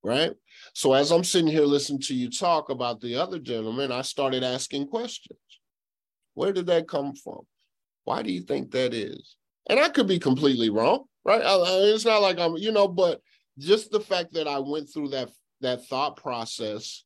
right? 0.02 0.33
So 0.75 0.92
as 0.92 1.11
I'm 1.11 1.25
sitting 1.25 1.50
here 1.50 1.64
listening 1.64 2.00
to 2.02 2.14
you 2.14 2.30
talk 2.30 2.71
about 2.71 3.00
the 3.00 3.16
other 3.16 3.38
gentleman, 3.38 3.92
I 3.92 4.02
started 4.02 4.42
asking 4.42 4.88
questions. 4.88 5.38
Where 6.35 6.52
did 6.52 6.66
that 6.66 6.88
come 6.88 7.14
from? 7.14 7.40
Why 8.04 8.23
do 8.23 8.33
you 8.33 8.42
think 8.42 8.71
that 8.71 8.95
is? 8.95 9.37
And 9.69 9.78
I 9.78 9.88
could 9.88 10.09
be 10.09 10.19
completely 10.19 10.71
wrong, 10.71 11.04
right? 11.25 11.42
I, 11.42 11.57
it's 11.92 12.04
not 12.04 12.23
like 12.23 12.38
I'm, 12.38 12.57
you 12.57 12.73
know, 12.73 12.88
but 12.88 13.21
just 13.59 13.90
the 13.90 14.00
fact 14.00 14.33
that 14.35 14.49
I 14.49 14.59
went 14.59 14.88
through 14.92 15.09
that 15.09 15.30
that 15.61 15.85
thought 15.87 16.16
process 16.16 17.04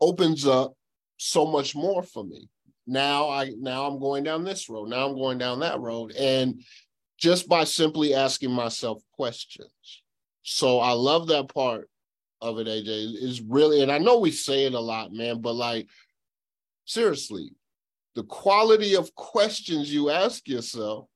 opens 0.00 0.46
up 0.46 0.74
so 1.16 1.46
much 1.46 1.74
more 1.74 2.02
for 2.02 2.24
me. 2.24 2.48
Now 2.86 3.28
I 3.28 3.52
now 3.58 3.86
I'm 3.86 3.98
going 3.98 4.22
down 4.22 4.44
this 4.44 4.68
road. 4.68 4.88
Now 4.88 5.08
I'm 5.08 5.16
going 5.16 5.38
down 5.38 5.60
that 5.60 5.80
road. 5.80 6.12
And 6.12 6.62
just 7.18 7.48
by 7.48 7.64
simply 7.64 8.14
asking 8.14 8.52
myself 8.52 9.02
questions. 9.12 10.02
So 10.42 10.78
I 10.78 10.92
love 10.92 11.28
that 11.28 11.52
part 11.52 11.88
of 12.40 12.58
it, 12.58 12.66
AJ. 12.66 13.22
Is 13.22 13.40
really, 13.42 13.82
and 13.82 13.90
I 13.90 13.98
know 13.98 14.18
we 14.18 14.30
say 14.30 14.64
it 14.64 14.74
a 14.74 14.80
lot, 14.80 15.12
man, 15.12 15.40
but 15.40 15.54
like 15.54 15.88
seriously, 16.84 17.50
the 18.14 18.22
quality 18.24 18.96
of 18.96 19.14
questions 19.14 19.92
you 19.92 20.10
ask 20.10 20.48
yourself 20.48 21.06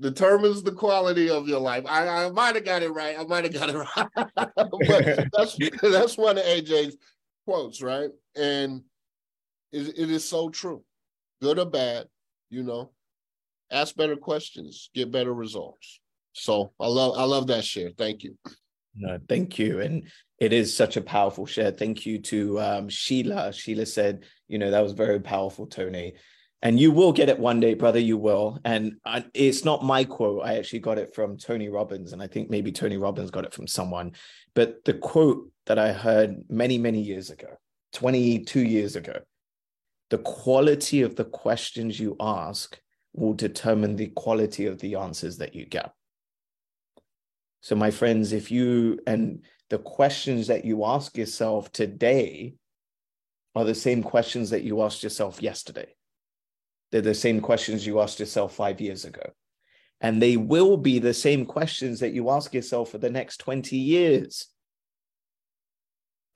determines 0.00 0.62
the 0.62 0.72
quality 0.72 1.28
of 1.28 1.48
your 1.48 1.60
life. 1.60 1.84
I, 1.86 2.06
I 2.06 2.30
might 2.30 2.54
have 2.54 2.64
got 2.64 2.82
it 2.82 2.90
right. 2.90 3.18
I 3.18 3.24
might 3.24 3.44
have 3.44 3.52
got 3.52 3.70
it 3.70 3.76
right. 3.76 4.08
but 4.56 5.28
that's 5.32 5.58
that's 5.82 6.16
one 6.16 6.38
of 6.38 6.44
AJ's 6.44 6.96
quotes, 7.44 7.82
right? 7.82 8.10
And 8.36 8.82
it, 9.72 9.98
it 9.98 10.10
is 10.10 10.24
so 10.24 10.48
true. 10.48 10.84
Good 11.42 11.58
or 11.58 11.66
bad, 11.66 12.06
you 12.50 12.62
know, 12.62 12.90
ask 13.70 13.94
better 13.96 14.16
questions, 14.16 14.90
get 14.94 15.10
better 15.10 15.34
results. 15.34 16.00
So 16.32 16.72
I 16.80 16.86
love 16.86 17.18
I 17.18 17.24
love 17.24 17.48
that 17.48 17.64
share. 17.64 17.90
Thank 17.96 18.22
you. 18.22 18.36
No, 18.98 19.18
thank 19.28 19.58
you. 19.58 19.80
And 19.80 20.08
it 20.38 20.52
is 20.52 20.76
such 20.76 20.96
a 20.96 21.02
powerful 21.02 21.46
share. 21.46 21.70
Thank 21.70 22.04
you 22.04 22.18
to 22.22 22.60
um, 22.60 22.88
Sheila. 22.88 23.52
Sheila 23.52 23.86
said, 23.86 24.24
you 24.48 24.58
know, 24.58 24.70
that 24.70 24.82
was 24.82 24.92
very 24.92 25.20
powerful, 25.20 25.66
Tony. 25.66 26.14
And 26.60 26.80
you 26.80 26.90
will 26.90 27.12
get 27.12 27.28
it 27.28 27.38
one 27.38 27.60
day, 27.60 27.74
brother. 27.74 28.00
You 28.00 28.18
will. 28.18 28.58
And 28.64 28.96
I, 29.04 29.24
it's 29.32 29.64
not 29.64 29.84
my 29.84 30.02
quote. 30.02 30.42
I 30.44 30.58
actually 30.58 30.80
got 30.80 30.98
it 30.98 31.14
from 31.14 31.38
Tony 31.38 31.68
Robbins. 31.68 32.12
And 32.12 32.20
I 32.20 32.26
think 32.26 32.50
maybe 32.50 32.72
Tony 32.72 32.96
Robbins 32.96 33.30
got 33.30 33.44
it 33.44 33.54
from 33.54 33.68
someone. 33.68 34.12
But 34.54 34.84
the 34.84 34.94
quote 34.94 35.50
that 35.66 35.78
I 35.78 35.92
heard 35.92 36.36
many, 36.48 36.76
many 36.78 37.00
years 37.00 37.30
ago, 37.30 37.48
22 37.92 38.60
years 38.60 38.96
ago, 38.96 39.20
the 40.10 40.18
quality 40.18 41.02
of 41.02 41.14
the 41.14 41.24
questions 41.24 42.00
you 42.00 42.16
ask 42.18 42.78
will 43.12 43.34
determine 43.34 43.94
the 43.94 44.08
quality 44.08 44.66
of 44.66 44.78
the 44.78 44.96
answers 44.96 45.38
that 45.38 45.54
you 45.54 45.66
get. 45.66 45.92
So, 47.60 47.74
my 47.74 47.90
friends, 47.90 48.32
if 48.32 48.50
you 48.50 49.00
and 49.06 49.42
the 49.70 49.78
questions 49.78 50.46
that 50.46 50.64
you 50.64 50.84
ask 50.84 51.16
yourself 51.16 51.72
today 51.72 52.54
are 53.54 53.64
the 53.64 53.74
same 53.74 54.02
questions 54.02 54.50
that 54.50 54.62
you 54.62 54.82
asked 54.82 55.02
yourself 55.02 55.42
yesterday, 55.42 55.94
they're 56.90 57.00
the 57.00 57.14
same 57.14 57.40
questions 57.40 57.86
you 57.86 58.00
asked 58.00 58.20
yourself 58.20 58.54
five 58.54 58.80
years 58.80 59.04
ago. 59.04 59.32
And 60.00 60.22
they 60.22 60.36
will 60.36 60.76
be 60.76 61.00
the 61.00 61.14
same 61.14 61.44
questions 61.44 62.00
that 62.00 62.12
you 62.12 62.30
ask 62.30 62.54
yourself 62.54 62.90
for 62.90 62.98
the 62.98 63.10
next 63.10 63.38
20 63.38 63.76
years, 63.76 64.46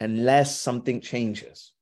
unless 0.01 0.59
something 0.59 1.01
changes, 1.01 1.73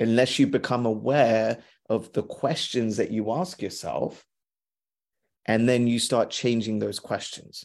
unless 0.00 0.38
you 0.38 0.48
become 0.48 0.84
aware 0.84 1.62
of 1.88 2.12
the 2.12 2.24
questions 2.24 2.96
that 2.96 3.12
you 3.12 3.30
ask 3.30 3.62
yourself, 3.62 4.26
and 5.46 5.68
then 5.68 5.86
you 5.86 6.00
start 6.00 6.30
changing 6.30 6.80
those 6.80 6.98
questions. 6.98 7.64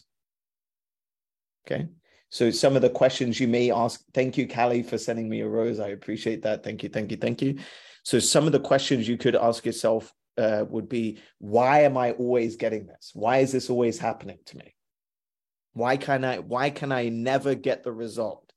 Okay. 1.66 1.88
So 2.30 2.50
some 2.50 2.76
of 2.76 2.82
the 2.82 2.90
questions 2.90 3.38
you 3.38 3.46
may 3.46 3.70
ask, 3.70 4.00
thank 4.14 4.38
you, 4.38 4.48
Callie, 4.48 4.82
for 4.82 4.96
sending 4.96 5.28
me 5.28 5.40
a 5.42 5.48
rose. 5.48 5.78
I 5.78 5.88
appreciate 5.88 6.42
that. 6.42 6.64
Thank 6.64 6.82
you, 6.82 6.88
thank 6.88 7.10
you, 7.10 7.18
thank 7.18 7.42
you. 7.42 7.58
So 8.04 8.18
some 8.18 8.46
of 8.46 8.52
the 8.52 8.60
questions 8.60 9.06
you 9.06 9.18
could 9.18 9.36
ask 9.36 9.66
yourself 9.66 10.12
uh, 10.38 10.64
would 10.68 10.88
be, 10.88 11.18
why 11.38 11.82
am 11.82 11.96
I 11.96 12.12
always 12.12 12.56
getting 12.56 12.86
this? 12.86 13.12
Why 13.14 13.38
is 13.38 13.52
this 13.52 13.68
always 13.68 13.98
happening 13.98 14.38
to 14.46 14.56
me? 14.56 14.74
Why 15.74 15.96
can 15.96 16.24
I, 16.24 16.38
why 16.38 16.70
can 16.70 16.90
I 16.90 17.10
never 17.10 17.54
get 17.54 17.82
the 17.82 17.92
result? 17.92 18.52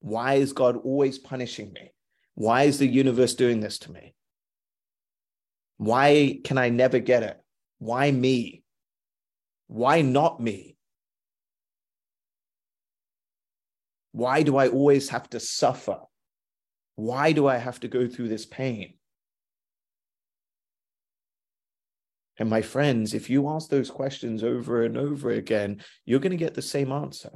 Why 0.00 0.34
is 0.34 0.52
God 0.52 0.76
always 0.76 1.18
punishing 1.18 1.72
me? 1.72 1.92
Why 2.34 2.64
is 2.64 2.78
the 2.78 2.86
universe 2.86 3.34
doing 3.34 3.60
this 3.60 3.78
to 3.80 3.92
me? 3.92 4.14
Why 5.78 6.40
can 6.44 6.58
I 6.58 6.68
never 6.68 6.98
get 7.00 7.22
it? 7.22 7.40
Why 7.78 8.10
me? 8.10 8.62
Why 9.66 10.02
not 10.02 10.40
me? 10.40 10.77
Why 14.18 14.42
do 14.42 14.56
I 14.56 14.66
always 14.66 15.10
have 15.10 15.30
to 15.30 15.38
suffer? 15.38 16.00
Why 16.96 17.30
do 17.30 17.46
I 17.46 17.56
have 17.56 17.78
to 17.80 17.88
go 17.88 18.08
through 18.08 18.26
this 18.26 18.46
pain? 18.46 18.94
And 22.36 22.50
my 22.50 22.62
friends, 22.62 23.14
if 23.14 23.30
you 23.30 23.48
ask 23.48 23.70
those 23.70 23.92
questions 23.92 24.42
over 24.42 24.82
and 24.82 24.96
over 24.96 25.30
again, 25.30 25.82
you're 26.04 26.18
going 26.18 26.32
to 26.32 26.36
get 26.36 26.54
the 26.54 26.62
same 26.62 26.90
answer. 26.90 27.30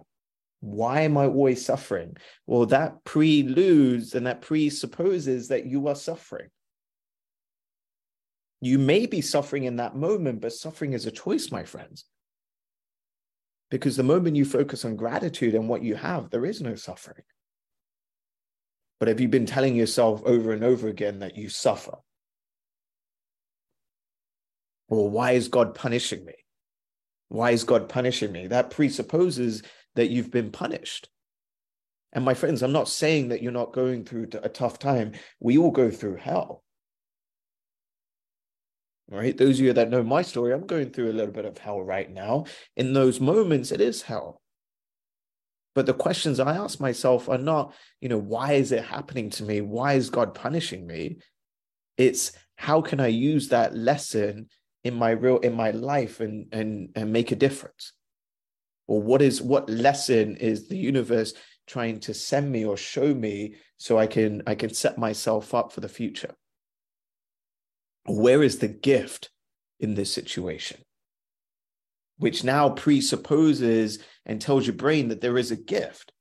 Why 0.58 1.02
am 1.02 1.16
I 1.16 1.26
always 1.26 1.64
suffering? 1.64 2.16
Well, 2.48 2.66
that 2.66 3.04
preludes 3.04 4.16
and 4.16 4.26
that 4.26 4.42
presupposes 4.42 5.46
that 5.48 5.66
you 5.66 5.86
are 5.86 5.94
suffering. 5.94 6.48
You 8.60 8.80
may 8.80 9.06
be 9.06 9.20
suffering 9.20 9.64
in 9.64 9.76
that 9.76 9.94
moment, 9.94 10.40
but 10.40 10.52
suffering 10.52 10.94
is 10.94 11.06
a 11.06 11.12
choice, 11.12 11.52
my 11.52 11.62
friends. 11.62 12.06
Because 13.72 13.96
the 13.96 14.02
moment 14.02 14.36
you 14.36 14.44
focus 14.44 14.84
on 14.84 14.96
gratitude 14.96 15.54
and 15.54 15.66
what 15.66 15.82
you 15.82 15.94
have, 15.94 16.28
there 16.28 16.44
is 16.44 16.60
no 16.60 16.74
suffering. 16.74 17.24
But 19.00 19.08
have 19.08 19.18
you 19.18 19.28
been 19.28 19.46
telling 19.46 19.74
yourself 19.74 20.20
over 20.26 20.52
and 20.52 20.62
over 20.62 20.88
again 20.88 21.20
that 21.20 21.38
you 21.38 21.48
suffer? 21.48 21.96
Well, 24.90 25.08
why 25.08 25.32
is 25.32 25.48
God 25.48 25.74
punishing 25.74 26.22
me? 26.22 26.34
Why 27.28 27.52
is 27.52 27.64
God 27.64 27.88
punishing 27.88 28.30
me? 28.30 28.48
That 28.48 28.72
presupposes 28.72 29.62
that 29.94 30.10
you've 30.10 30.30
been 30.30 30.50
punished. 30.50 31.08
And 32.12 32.26
my 32.26 32.34
friends, 32.34 32.62
I'm 32.62 32.72
not 32.72 32.90
saying 32.90 33.28
that 33.28 33.42
you're 33.42 33.52
not 33.52 33.72
going 33.72 34.04
through 34.04 34.28
a 34.42 34.50
tough 34.50 34.80
time. 34.80 35.12
We 35.40 35.56
all 35.56 35.70
go 35.70 35.90
through 35.90 36.16
hell 36.16 36.61
right? 39.12 39.36
Those 39.36 39.60
of 39.60 39.66
you 39.66 39.72
that 39.74 39.90
know 39.90 40.02
my 40.02 40.22
story, 40.22 40.52
I'm 40.52 40.66
going 40.66 40.90
through 40.90 41.10
a 41.10 41.12
little 41.12 41.32
bit 41.32 41.44
of 41.44 41.58
hell 41.58 41.82
right 41.82 42.10
now. 42.10 42.46
In 42.76 42.92
those 42.92 43.20
moments, 43.20 43.70
it 43.70 43.80
is 43.80 44.02
hell. 44.02 44.40
But 45.74 45.86
the 45.86 45.94
questions 45.94 46.40
I 46.40 46.56
ask 46.56 46.80
myself 46.80 47.28
are 47.28 47.38
not, 47.38 47.74
you 48.00 48.08
know, 48.08 48.18
why 48.18 48.52
is 48.52 48.72
it 48.72 48.84
happening 48.84 49.30
to 49.30 49.42
me? 49.42 49.60
Why 49.60 49.94
is 49.94 50.10
God 50.10 50.34
punishing 50.34 50.86
me? 50.86 51.18
It's 51.96 52.32
how 52.56 52.82
can 52.82 53.00
I 53.00 53.08
use 53.08 53.48
that 53.48 53.74
lesson 53.74 54.48
in 54.84 54.94
my 54.94 55.10
real 55.10 55.38
in 55.38 55.54
my 55.54 55.70
life 55.70 56.20
and 56.20 56.46
and 56.52 56.90
and 56.94 57.12
make 57.12 57.32
a 57.32 57.36
difference? 57.36 57.92
Or 58.86 59.00
what 59.00 59.22
is 59.22 59.40
what 59.40 59.70
lesson 59.70 60.36
is 60.36 60.68
the 60.68 60.76
universe 60.76 61.32
trying 61.66 62.00
to 62.00 62.12
send 62.12 62.50
me 62.50 62.64
or 62.64 62.76
show 62.76 63.14
me 63.14 63.54
so 63.78 63.98
I 63.98 64.06
can 64.06 64.42
I 64.46 64.54
can 64.54 64.74
set 64.74 64.98
myself 64.98 65.54
up 65.54 65.72
for 65.72 65.80
the 65.80 65.88
future? 65.88 66.34
Where 68.06 68.42
is 68.42 68.58
the 68.58 68.68
gift 68.68 69.30
in 69.80 69.94
this 69.94 70.12
situation? 70.12 70.80
Which 72.18 72.44
now 72.44 72.70
presupposes 72.70 73.98
and 74.26 74.40
tells 74.40 74.66
your 74.66 74.76
brain 74.76 75.08
that 75.08 75.20
there 75.20 75.38
is 75.38 75.50
a 75.50 75.56
gift. 75.56 76.12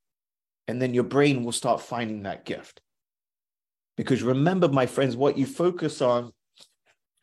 And 0.67 0.81
then 0.81 0.93
your 0.93 1.03
brain 1.03 1.43
will 1.43 1.51
start 1.51 1.81
finding 1.81 2.23
that 2.23 2.45
gift. 2.45 2.81
Because 3.97 4.23
remember, 4.23 4.67
my 4.67 4.85
friends, 4.85 5.15
what 5.15 5.37
you 5.37 5.45
focus 5.45 6.01
on 6.01 6.31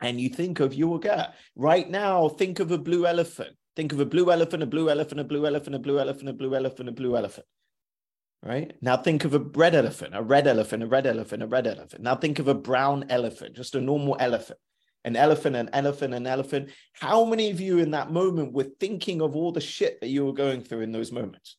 and 0.01 0.19
you 0.19 0.29
think 0.29 0.59
of, 0.59 0.73
you 0.73 0.87
will 0.87 0.99
get. 0.99 1.35
Right 1.55 1.89
now, 1.89 2.29
think 2.29 2.59
of 2.59 2.71
a 2.71 2.77
blue 2.77 3.05
elephant. 3.05 3.55
Think 3.75 3.91
of 3.91 3.99
a 3.99 4.05
blue 4.05 4.31
elephant, 4.31 4.63
a 4.63 4.65
blue 4.65 4.89
elephant, 4.89 5.19
a 5.19 5.23
blue 5.23 5.45
elephant, 5.45 5.75
a 5.75 5.79
blue 5.79 5.99
elephant, 5.99 6.29
a 6.29 6.33
blue 6.33 6.55
elephant, 6.55 6.89
a 6.89 6.91
blue 6.91 7.17
elephant. 7.17 7.45
Right? 8.41 8.73
Now 8.81 8.95
think 8.95 9.25
of 9.25 9.33
a 9.33 9.39
red 9.39 9.75
elephant, 9.75 10.15
a 10.15 10.21
red 10.21 10.47
elephant, 10.47 10.83
a 10.83 10.87
red 10.87 11.05
elephant, 11.05 11.43
a 11.43 11.47
red 11.47 11.67
elephant. 11.67 12.01
Now 12.01 12.15
think 12.15 12.39
of 12.39 12.47
a 12.47 12.53
brown 12.53 13.05
elephant, 13.09 13.55
just 13.55 13.75
a 13.75 13.81
normal 13.81 14.15
elephant. 14.19 14.59
An 15.05 15.15
elephant, 15.15 15.55
an 15.55 15.69
elephant, 15.71 16.13
an 16.13 16.27
elephant. 16.27 16.69
How 16.93 17.23
many 17.23 17.51
of 17.51 17.61
you 17.61 17.79
in 17.79 17.91
that 17.91 18.11
moment 18.11 18.53
were 18.53 18.67
thinking 18.79 19.21
of 19.21 19.35
all 19.35 19.51
the 19.51 19.61
shit 19.61 20.01
that 20.01 20.09
you 20.09 20.25
were 20.25 20.33
going 20.33 20.61
through 20.61 20.81
in 20.81 20.91
those 20.91 21.11
moments? 21.11 21.57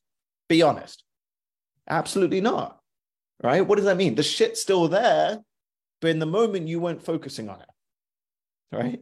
Be 0.49 0.63
honest. 0.63 1.05
Absolutely 1.89 2.41
not. 2.41 2.79
Right? 3.43 3.67
What 3.67 3.77
does 3.77 3.87
that 3.87 3.97
mean? 3.97 4.15
The 4.15 4.23
shit's 4.23 4.61
still 4.61 4.89
there, 4.89 5.39
but 6.01 6.11
in 6.11 6.19
the 6.19 6.27
moment 6.27 6.69
you 6.69 6.81
weren't 6.81 7.03
focusing 7.03 7.49
on 7.49 7.61
it. 7.61 7.69
Right? 8.73 9.01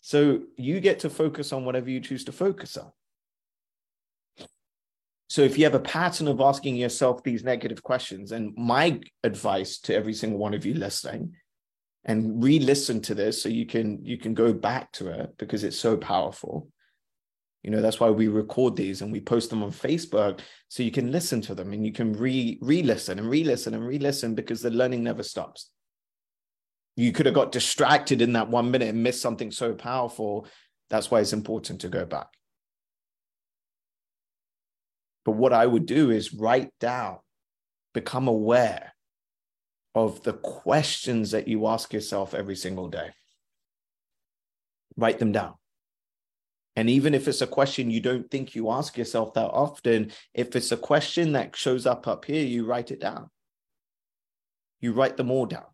So 0.00 0.42
you 0.56 0.80
get 0.80 1.00
to 1.00 1.10
focus 1.10 1.52
on 1.52 1.64
whatever 1.64 1.88
you 1.88 2.00
choose 2.00 2.24
to 2.24 2.32
focus 2.32 2.76
on. 2.76 2.92
So 5.34 5.42
if 5.42 5.58
you 5.58 5.64
have 5.64 5.74
a 5.74 5.80
pattern 5.80 6.28
of 6.28 6.40
asking 6.40 6.76
yourself 6.76 7.24
these 7.24 7.42
negative 7.42 7.82
questions, 7.82 8.30
and 8.30 8.54
my 8.56 9.00
advice 9.24 9.80
to 9.80 9.92
every 9.92 10.14
single 10.14 10.38
one 10.38 10.54
of 10.54 10.64
you 10.64 10.74
listening, 10.74 11.32
and 12.04 12.40
re-listen 12.40 13.00
to 13.00 13.16
this 13.16 13.42
so 13.42 13.48
you 13.48 13.66
can 13.66 14.04
you 14.04 14.16
can 14.16 14.32
go 14.32 14.52
back 14.52 14.92
to 14.92 15.08
it 15.08 15.36
because 15.36 15.64
it's 15.64 15.76
so 15.76 15.96
powerful. 15.96 16.68
You 17.64 17.72
know, 17.72 17.82
that's 17.82 17.98
why 17.98 18.10
we 18.10 18.28
record 18.28 18.76
these 18.76 19.02
and 19.02 19.10
we 19.10 19.20
post 19.20 19.50
them 19.50 19.64
on 19.64 19.72
Facebook 19.72 20.38
so 20.68 20.84
you 20.84 20.92
can 20.92 21.10
listen 21.10 21.40
to 21.40 21.54
them 21.56 21.72
and 21.72 21.84
you 21.84 21.90
can 21.90 22.12
re 22.12 22.56
re-listen 22.62 23.18
and 23.18 23.28
re-listen 23.28 23.74
and 23.74 23.84
re-listen 23.84 24.36
because 24.36 24.62
the 24.62 24.70
learning 24.70 25.02
never 25.02 25.24
stops. 25.24 25.68
You 26.94 27.10
could 27.10 27.26
have 27.26 27.34
got 27.34 27.50
distracted 27.50 28.22
in 28.22 28.34
that 28.34 28.50
one 28.50 28.70
minute 28.70 28.90
and 28.90 29.02
missed 29.02 29.20
something 29.20 29.50
so 29.50 29.74
powerful. 29.74 30.46
That's 30.90 31.10
why 31.10 31.18
it's 31.18 31.32
important 31.32 31.80
to 31.80 31.88
go 31.88 32.06
back. 32.06 32.28
But 35.24 35.32
what 35.32 35.52
I 35.52 35.66
would 35.66 35.86
do 35.86 36.10
is 36.10 36.34
write 36.34 36.70
down, 36.80 37.18
become 37.92 38.28
aware 38.28 38.94
of 39.94 40.22
the 40.22 40.32
questions 40.32 41.30
that 41.30 41.48
you 41.48 41.66
ask 41.66 41.92
yourself 41.92 42.34
every 42.34 42.56
single 42.56 42.88
day. 42.88 43.10
Write 44.96 45.18
them 45.18 45.32
down. 45.32 45.54
And 46.76 46.90
even 46.90 47.14
if 47.14 47.28
it's 47.28 47.40
a 47.40 47.46
question 47.46 47.90
you 47.90 48.00
don't 48.00 48.28
think 48.30 48.54
you 48.54 48.70
ask 48.70 48.98
yourself 48.98 49.34
that 49.34 49.46
often, 49.46 50.10
if 50.34 50.56
it's 50.56 50.72
a 50.72 50.76
question 50.76 51.32
that 51.32 51.54
shows 51.54 51.86
up 51.86 52.08
up 52.08 52.24
here, 52.24 52.44
you 52.44 52.66
write 52.66 52.90
it 52.90 53.00
down. 53.00 53.30
You 54.80 54.92
write 54.92 55.16
them 55.16 55.30
all 55.30 55.46
down. 55.46 55.66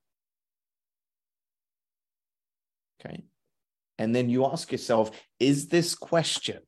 Okay. 3.00 3.24
And 3.98 4.14
then 4.14 4.28
you 4.28 4.44
ask 4.44 4.70
yourself, 4.70 5.10
is 5.38 5.68
this 5.68 5.94
question 5.94 6.60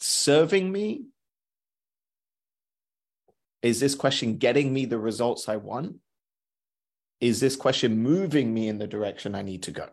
serving 0.00 0.72
me? 0.72 1.04
Is 3.62 3.80
this 3.80 3.94
question 3.94 4.36
getting 4.36 4.72
me 4.72 4.84
the 4.84 4.98
results 4.98 5.48
I 5.48 5.56
want? 5.56 5.96
Is 7.20 7.38
this 7.40 7.54
question 7.54 7.98
moving 7.98 8.52
me 8.52 8.68
in 8.68 8.78
the 8.78 8.86
direction 8.86 9.34
I 9.34 9.42
need 9.42 9.62
to 9.64 9.70
go? 9.70 9.88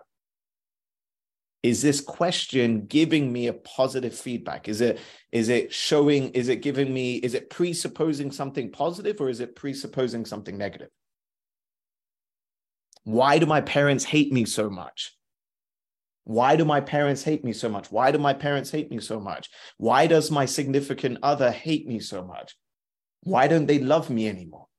is 1.62 1.82
this 1.82 2.00
question 2.00 2.86
giving 2.86 3.32
me 3.32 3.48
a 3.48 3.54
positive 3.54 4.16
feedback? 4.16 4.70
Is 4.70 4.80
it 4.82 5.00
is 5.32 5.50
it 5.50 5.74
showing 5.74 6.30
is 6.30 6.48
it 6.48 6.62
giving 6.62 6.94
me 6.94 7.16
is 7.16 7.34
it 7.34 7.50
presupposing 7.50 8.32
something 8.32 8.72
positive 8.72 9.20
or 9.20 9.30
is 9.30 9.42
it 9.42 9.56
presupposing 9.56 10.26
something 10.26 10.58
negative? 10.58 10.90
Why 13.04 13.40
do 13.40 13.46
my 13.46 13.62
parents 13.62 14.06
hate 14.06 14.32
me 14.32 14.46
so 14.46 14.70
much? 14.70 15.18
Why 16.24 16.56
do 16.56 16.64
my 16.64 16.80
parents 16.80 17.24
hate 17.24 17.44
me 17.44 17.54
so 17.54 17.68
much? 17.68 17.92
Why 17.92 18.12
do 18.12 18.20
my 18.20 18.34
parents 18.34 18.72
hate 18.72 18.90
me 18.90 19.00
so 19.00 19.20
much? 19.20 19.50
Why 19.78 20.08
does 20.08 20.32
my 20.32 20.46
significant 20.46 21.18
other 21.24 21.52
hate 21.52 21.88
me 21.88 22.00
so 22.00 22.24
much 22.24 22.56
why 23.24 23.48
don't 23.48 23.66
they 23.66 23.80
love 23.80 24.10
me 24.10 24.28
anymore 24.28 24.70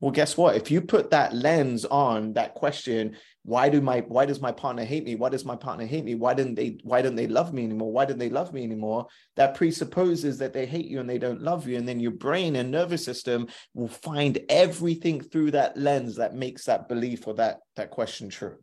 well, 0.00 0.12
guess 0.12 0.36
what? 0.36 0.54
If 0.54 0.70
you 0.70 0.80
put 0.80 1.10
that 1.10 1.34
lens 1.34 1.84
on 1.84 2.34
that 2.34 2.54
question, 2.54 3.16
why 3.42 3.68
do 3.68 3.80
my 3.80 4.00
why 4.06 4.26
does 4.26 4.40
my 4.40 4.52
partner 4.52 4.84
hate 4.84 5.04
me? 5.04 5.16
Why 5.16 5.28
does 5.28 5.44
my 5.44 5.56
partner 5.56 5.86
hate 5.86 6.04
me? 6.04 6.14
Why 6.14 6.34
didn't 6.34 6.54
they 6.54 6.78
why 6.84 7.02
don't 7.02 7.16
they 7.16 7.26
love 7.26 7.52
me 7.52 7.64
anymore? 7.64 7.90
Why 7.90 8.04
don't 8.04 8.18
they 8.18 8.28
love 8.28 8.52
me 8.52 8.62
anymore? 8.62 9.08
That 9.34 9.56
presupposes 9.56 10.38
that 10.38 10.52
they 10.52 10.66
hate 10.66 10.86
you 10.86 11.00
and 11.00 11.10
they 11.10 11.18
don't 11.18 11.42
love 11.42 11.66
you. 11.66 11.76
And 11.76 11.88
then 11.88 11.98
your 11.98 12.12
brain 12.12 12.54
and 12.54 12.70
nervous 12.70 13.04
system 13.04 13.48
will 13.74 13.88
find 13.88 14.38
everything 14.48 15.20
through 15.20 15.52
that 15.52 15.76
lens 15.76 16.16
that 16.16 16.34
makes 16.34 16.66
that 16.66 16.88
belief 16.88 17.26
or 17.26 17.34
that 17.34 17.58
that 17.74 17.90
question 17.90 18.28
true. 18.28 18.58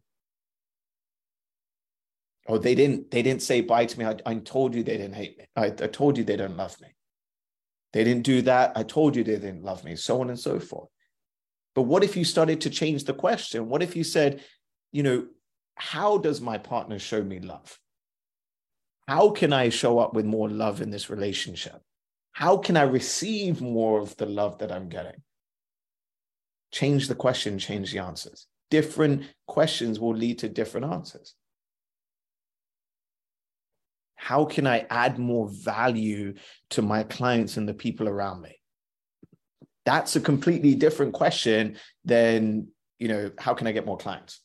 Oh, 2.48 2.60
they 2.60 2.76
didn't 2.76 3.12
they 3.12 3.24
didn't 3.24 3.42
say 3.42 3.60
bye 3.60 3.88
to 3.88 4.00
me. 4.00 4.06
I, 4.06 4.16
I 4.26 4.36
told 4.36 4.74
you 4.74 4.84
they 4.84 4.98
didn't 4.98 5.16
hate 5.16 5.38
me. 5.38 5.46
I, 5.58 5.66
I 5.66 5.88
told 5.88 6.18
you 6.18 6.24
they 6.24 6.38
don't 6.38 6.56
love 6.56 6.80
me. 6.80 6.88
They 7.96 8.04
didn't 8.04 8.24
do 8.24 8.42
that. 8.42 8.74
I 8.76 8.84
told 8.84 9.16
you 9.16 9.24
they 9.24 9.38
didn't 9.38 9.64
love 9.64 9.86
me, 9.86 9.96
so 9.96 10.20
on 10.20 10.30
and 10.30 10.38
so 10.38 10.60
forth. 10.60 10.90
But 11.76 11.84
what 11.84 12.04
if 12.04 12.18
you 12.18 12.26
started 12.26 12.60
to 12.62 12.70
change 12.70 13.06
the 13.06 13.14
question? 13.14 13.70
What 13.70 13.82
if 13.82 13.96
you 13.96 14.04
said, 14.04 14.44
you 14.92 15.02
know, 15.02 15.28
how 15.76 16.18
does 16.18 16.42
my 16.42 16.58
partner 16.58 17.00
show 17.00 17.24
me 17.24 17.40
love? 17.40 17.80
How 19.08 19.30
can 19.30 19.54
I 19.54 19.70
show 19.70 19.98
up 19.98 20.14
with 20.14 20.26
more 20.26 20.50
love 20.50 20.82
in 20.82 20.90
this 20.90 21.10
relationship? 21.10 21.82
How 22.34 22.58
can 22.58 22.76
I 22.76 22.82
receive 22.82 23.62
more 23.62 24.02
of 24.02 24.18
the 24.18 24.26
love 24.26 24.58
that 24.58 24.74
I'm 24.74 24.90
getting? 24.90 25.22
Change 26.74 27.08
the 27.08 27.16
question, 27.16 27.58
change 27.58 27.94
the 27.94 28.00
answers. 28.00 28.48
Different 28.70 29.24
questions 29.48 30.02
will 30.02 30.16
lead 30.16 30.40
to 30.40 30.50
different 30.50 30.92
answers. 30.92 31.34
How 34.26 34.46
can 34.46 34.66
I 34.66 34.86
add 34.90 35.20
more 35.20 35.48
value 35.50 36.34
to 36.72 36.82
my 36.82 37.04
clients 37.04 37.58
and 37.58 37.70
the 37.70 37.74
people 37.74 38.08
around 38.10 38.42
me? 38.42 38.56
that's 39.86 40.16
a 40.16 40.20
completely 40.20 40.76
different 40.76 41.14
question 41.14 41.78
than 42.04 42.68
you 43.00 43.08
know 43.08 43.32
how 43.38 43.54
can 43.54 43.68
i 43.68 43.72
get 43.72 43.86
more 43.86 43.98
clients? 43.98 44.42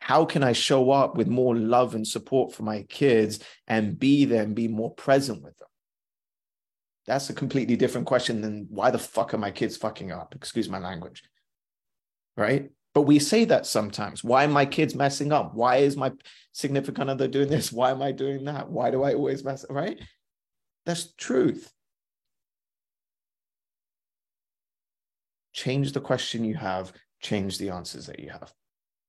How 0.00 0.24
can 0.24 0.42
i 0.42 0.52
show 0.52 0.90
up 0.90 1.16
with 1.16 1.28
more 1.28 1.54
love 1.54 1.94
and 1.94 2.06
support 2.06 2.54
for 2.54 2.62
my 2.62 2.82
kids 2.82 3.40
and 3.66 3.98
be 3.98 4.24
there 4.24 4.42
and 4.42 4.54
be 4.54 4.68
more 4.68 4.92
present 4.94 5.42
with 5.42 5.56
them? 5.58 5.68
That's 7.06 7.28
a 7.30 7.34
completely 7.34 7.76
different 7.76 8.06
question 8.06 8.40
than 8.40 8.66
why 8.70 8.90
the 8.90 8.98
fuck 8.98 9.34
are 9.34 9.38
my 9.38 9.50
kids 9.50 9.76
fucking 9.76 10.10
up? 10.10 10.34
Excuse 10.34 10.68
my 10.68 10.78
language. 10.78 11.22
Right 12.36 12.70
but 12.94 13.02
we 13.02 13.18
say 13.18 13.44
that 13.44 13.66
sometimes 13.66 14.24
why 14.24 14.44
are 14.44 14.48
my 14.48 14.64
kids 14.64 14.94
messing 14.94 15.32
up 15.32 15.54
why 15.54 15.76
is 15.76 15.96
my 15.96 16.12
significant 16.52 17.10
other 17.10 17.28
doing 17.28 17.48
this 17.48 17.72
why 17.72 17.90
am 17.90 18.02
i 18.02 18.12
doing 18.12 18.44
that 18.44 18.70
why 18.70 18.90
do 18.90 19.02
i 19.02 19.12
always 19.12 19.44
mess 19.44 19.64
up? 19.64 19.70
right 19.70 20.00
that's 20.86 21.12
truth 21.14 21.72
change 25.54 25.92
the 25.92 26.00
question 26.00 26.44
you 26.44 26.56
have, 26.56 26.92
change 27.22 27.56
the 27.56 27.70
answers 27.70 28.06
that 28.06 28.20
you 28.20 28.28
have. 28.28 28.52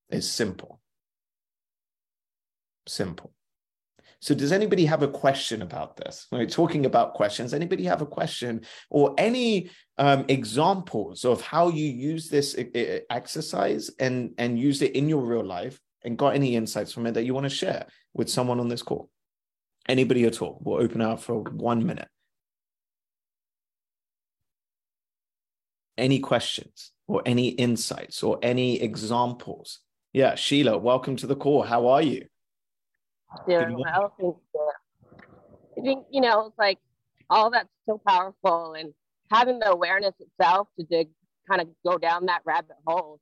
It's 0.10 0.28
simple. 0.28 0.80
Simple. 2.88 3.34
So, 4.26 4.34
does 4.34 4.52
anybody 4.52 4.86
have 4.88 5.04
a 5.04 5.08
question 5.08 5.62
about 5.62 5.98
this? 5.98 6.26
We're 6.32 6.48
talking 6.48 6.88
about 6.88 7.14
questions, 7.14 7.54
anybody 7.54 7.84
have 7.84 8.02
a 8.02 8.08
question 8.08 8.62
or 8.90 9.14
any 9.20 9.70
um, 10.00 10.26
examples 10.30 11.26
of 11.26 11.42
how 11.42 11.70
you 11.70 11.86
use 11.86 12.28
this 12.28 12.58
exercise 13.12 13.92
and 14.00 14.34
and 14.40 14.58
use 14.58 14.82
it 14.82 14.96
in 14.96 15.08
your 15.08 15.24
real 15.24 15.46
life, 15.46 15.80
and 16.04 16.18
got 16.18 16.34
any 16.34 16.56
insights 16.56 16.92
from 16.92 17.06
it 17.06 17.12
that 17.12 17.24
you 17.26 17.36
want 17.36 17.44
to 17.44 17.52
share 17.52 17.86
with 18.16 18.28
someone 18.28 18.60
on 18.60 18.68
this 18.68 18.82
call? 18.82 19.12
Anybody 19.88 20.26
at 20.26 20.42
all? 20.42 20.60
We'll 20.60 20.82
open 20.82 21.02
up 21.02 21.20
for 21.20 21.42
one 21.42 21.86
minute. 21.86 22.08
any 25.98 26.20
questions 26.20 26.92
or 27.08 27.22
any 27.28 27.50
insights 27.50 28.24
or 28.24 28.40
any 28.42 28.82
examples? 28.82 29.82
Yeah, 30.14 30.34
Sheila, 30.34 30.80
welcome 30.80 31.16
to 31.18 31.28
the 31.28 31.36
call. 31.36 31.62
How 31.62 31.88
are 31.88 32.02
you? 32.02 32.26
Doing 33.48 33.78
well, 33.80 34.14
thank. 34.20 34.36
I 35.78 35.82
think, 35.82 36.06
you 36.10 36.22
know, 36.22 36.48
it's 36.48 36.58
like 36.58 36.80
all 37.30 37.52
that's 37.52 37.70
so 37.88 38.02
powerful 38.08 38.74
and 38.74 38.94
having 39.32 39.60
the 39.60 39.72
awareness 39.72 40.14
itself 40.20 40.68
to 40.80 40.86
dig, 40.86 41.10
kind 41.50 41.62
of 41.62 41.68
go 41.86 41.98
down 41.98 42.26
that 42.28 42.42
rabbit 42.46 42.78
hole 42.86 43.20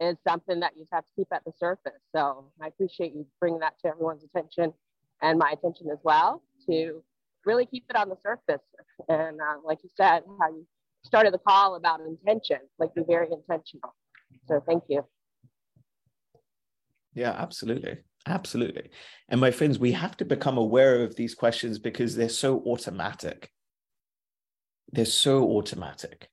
is 0.00 0.16
something 0.26 0.60
that 0.60 0.76
you 0.76 0.86
have 0.92 1.02
to 1.02 1.10
keep 1.16 1.28
at 1.32 1.44
the 1.44 1.52
surface. 1.58 2.00
So 2.14 2.52
I 2.62 2.68
appreciate 2.68 3.12
you 3.14 3.26
bringing 3.40 3.60
that 3.60 3.74
to 3.80 3.88
everyone's 3.88 4.22
attention 4.24 4.72
and 5.22 5.38
my 5.38 5.50
attention 5.50 5.88
as 5.90 5.98
well 6.04 6.42
to 6.66 7.02
really 7.44 7.66
keep 7.66 7.84
it 7.90 7.96
on 7.96 8.08
the 8.08 8.16
surface. 8.22 8.64
And 9.08 9.40
uh, 9.40 9.56
like 9.64 9.78
you 9.82 9.90
said, 9.96 10.22
how 10.40 10.48
you 10.50 10.66
started 11.04 11.34
the 11.34 11.38
call 11.38 11.74
about 11.74 12.00
intention, 12.00 12.58
like 12.78 12.94
be 12.94 13.02
very 13.06 13.28
intentional. 13.32 13.94
So 14.46 14.62
thank 14.66 14.84
you. 14.88 15.04
Yeah, 17.14 17.32
absolutely. 17.32 17.98
Absolutely. 18.26 18.90
And 19.28 19.40
my 19.40 19.50
friends, 19.50 19.78
we 19.78 19.92
have 19.92 20.16
to 20.18 20.24
become 20.24 20.58
aware 20.58 21.02
of 21.02 21.16
these 21.16 21.34
questions 21.34 21.78
because 21.78 22.14
they're 22.14 22.28
so 22.28 22.62
automatic. 22.66 23.50
They're 24.92 25.04
so 25.04 25.50
automatic. 25.52 26.28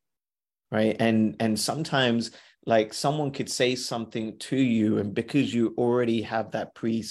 Right. 0.71 0.95
And 0.99 1.35
and 1.39 1.59
sometimes 1.59 2.31
like 2.65 2.93
someone 2.93 3.31
could 3.31 3.49
say 3.49 3.75
something 3.75 4.37
to 4.39 4.57
you, 4.57 4.97
and 4.97 5.13
because 5.13 5.53
you 5.53 5.73
already 5.77 6.21
have 6.23 6.51
that 6.51 6.73
pre 6.73 7.03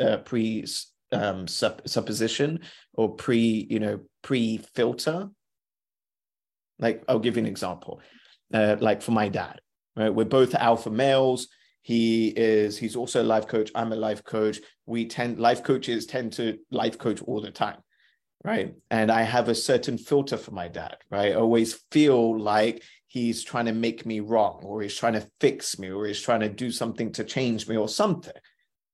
uh, 0.00 0.16
pre 0.18 0.66
um, 1.12 1.46
sup- 1.46 1.88
supposition 1.88 2.60
or 2.92 3.14
pre 3.14 3.66
you 3.70 3.78
know 3.78 4.00
pre 4.22 4.58
filter 4.74 5.30
like 6.78 7.04
I'll 7.08 7.18
give 7.18 7.36
you 7.36 7.42
an 7.42 7.46
example. 7.48 8.00
Uh, 8.52 8.76
like 8.80 9.02
for 9.02 9.12
my 9.12 9.28
dad, 9.28 9.60
right? 9.96 10.14
We're 10.14 10.24
both 10.24 10.54
alpha 10.54 10.90
males. 10.90 11.48
He 11.84 12.28
is. 12.28 12.78
He's 12.78 12.96
also 12.96 13.22
a 13.22 13.30
life 13.34 13.46
coach. 13.46 13.70
I'm 13.74 13.92
a 13.92 13.96
life 13.96 14.24
coach. 14.24 14.58
We 14.86 15.04
tend 15.04 15.38
life 15.38 15.62
coaches 15.62 16.06
tend 16.06 16.32
to 16.34 16.56
life 16.70 16.96
coach 16.96 17.20
all 17.20 17.42
the 17.42 17.50
time, 17.50 17.76
right? 18.42 18.74
And 18.90 19.12
I 19.12 19.20
have 19.20 19.50
a 19.50 19.54
certain 19.54 19.98
filter 19.98 20.38
for 20.38 20.52
my 20.52 20.68
dad, 20.68 20.96
right? 21.10 21.32
I 21.32 21.34
always 21.34 21.74
feel 21.92 22.40
like 22.40 22.82
he's 23.06 23.44
trying 23.44 23.66
to 23.66 23.74
make 23.74 24.06
me 24.06 24.20
wrong, 24.20 24.62
or 24.64 24.80
he's 24.80 24.96
trying 24.96 25.12
to 25.12 25.28
fix 25.42 25.78
me, 25.78 25.90
or 25.90 26.06
he's 26.06 26.22
trying 26.22 26.40
to 26.40 26.48
do 26.48 26.70
something 26.70 27.12
to 27.12 27.22
change 27.22 27.68
me, 27.68 27.76
or 27.76 27.86
something, 27.86 28.32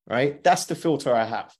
right? 0.09 0.43
That's 0.43 0.67
the 0.67 0.75
filter 0.75 1.15
I 1.15 1.27
have. 1.27 1.55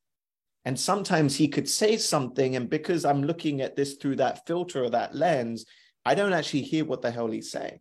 And 0.65 0.79
sometimes 0.79 1.37
he 1.37 1.47
could 1.47 1.69
say 1.69 1.97
something, 1.97 2.57
and 2.57 2.69
because 2.69 3.05
I'm 3.05 3.23
looking 3.23 3.61
at 3.61 3.77
this 3.77 3.95
through 3.95 4.17
that 4.17 4.49
filter 4.49 4.83
or 4.83 4.91
that 4.91 5.15
lens, 5.15 5.65
I 6.05 6.17
don't 6.17 6.33
actually 6.33 6.63
hear 6.63 6.85
what 6.85 7.03
the 7.03 7.13
hell 7.13 7.31
he's 7.31 7.53
saying. 7.53 7.79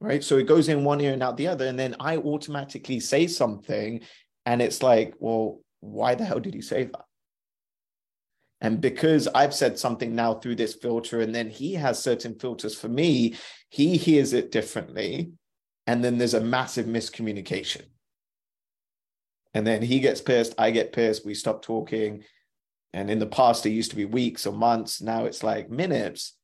Right. 0.00 0.22
So 0.22 0.36
it 0.36 0.46
goes 0.46 0.68
in 0.68 0.84
one 0.84 1.00
ear 1.00 1.14
and 1.14 1.22
out 1.22 1.36
the 1.36 1.48
other. 1.48 1.66
And 1.66 1.78
then 1.78 1.96
I 1.98 2.18
automatically 2.18 3.00
say 3.00 3.26
something. 3.26 4.00
And 4.44 4.60
it's 4.60 4.82
like, 4.82 5.14
well, 5.18 5.60
why 5.80 6.14
the 6.14 6.24
hell 6.24 6.40
did 6.40 6.54
he 6.54 6.60
say 6.60 6.84
that? 6.84 7.04
And 8.60 8.80
because 8.80 9.28
I've 9.28 9.54
said 9.54 9.78
something 9.78 10.14
now 10.14 10.34
through 10.34 10.56
this 10.56 10.74
filter, 10.74 11.20
and 11.20 11.34
then 11.34 11.50
he 11.50 11.74
has 11.74 12.02
certain 12.02 12.38
filters 12.38 12.74
for 12.74 12.88
me, 12.88 13.36
he 13.68 13.96
hears 13.96 14.32
it 14.32 14.50
differently. 14.50 15.32
And 15.86 16.02
then 16.02 16.18
there's 16.18 16.34
a 16.34 16.40
massive 16.40 16.86
miscommunication. 16.86 17.82
And 19.54 19.66
then 19.66 19.82
he 19.82 20.00
gets 20.00 20.20
pissed, 20.20 20.54
I 20.58 20.70
get 20.70 20.92
pissed, 20.92 21.24
we 21.24 21.34
stop 21.34 21.62
talking. 21.62 22.24
And 22.92 23.10
in 23.10 23.18
the 23.18 23.26
past, 23.26 23.64
it 23.66 23.70
used 23.70 23.90
to 23.90 23.96
be 23.96 24.04
weeks 24.04 24.46
or 24.46 24.52
months. 24.52 25.00
Now 25.00 25.24
it's 25.24 25.42
like 25.42 25.70
minutes. 25.70 26.35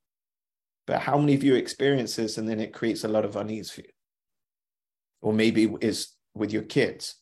But 0.87 1.01
how 1.01 1.18
many 1.18 1.35
of 1.35 1.45
you 1.45 1.55
experience 1.55 2.16
this 2.16 2.38
and 2.38 2.49
then 2.49 2.61
it 2.61 2.73
creates 2.73 3.05
a 3.05 3.09
lot 3.09 3.25
of 3.25 3.37
unease 3.37 3.71
for 3.71 3.83
you? 3.83 3.90
Or 5.21 5.33
maybe 5.33 5.73
it's 5.81 6.16
with 6.35 6.53
your 6.53 6.62
kids 6.62 7.16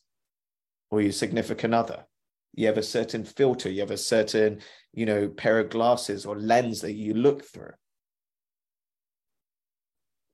or 0.89 1.01
your 1.01 1.11
significant 1.11 1.73
other. 1.73 2.05
You 2.53 2.67
have 2.67 2.77
a 2.77 2.83
certain 2.83 3.23
filter, 3.23 3.69
you 3.69 3.81
have 3.81 3.91
a 3.91 3.97
certain, 3.97 4.59
you 4.93 5.05
know, 5.05 5.29
pair 5.29 5.59
of 5.59 5.69
glasses 5.69 6.25
or 6.25 6.37
lens 6.37 6.81
that 6.81 6.93
you 6.93 7.13
look 7.13 7.45
through. 7.45 7.73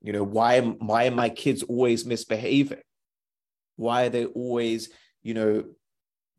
You 0.02 0.14
know, 0.14 0.24
why 0.24 0.62
why 0.62 1.08
are 1.08 1.12
my 1.12 1.30
kids 1.30 1.64
always 1.64 2.06
misbehaving? 2.06 2.82
Why 3.76 4.06
are 4.06 4.10
they 4.10 4.26
always, 4.26 4.90
you 5.22 5.34
know, 5.34 5.66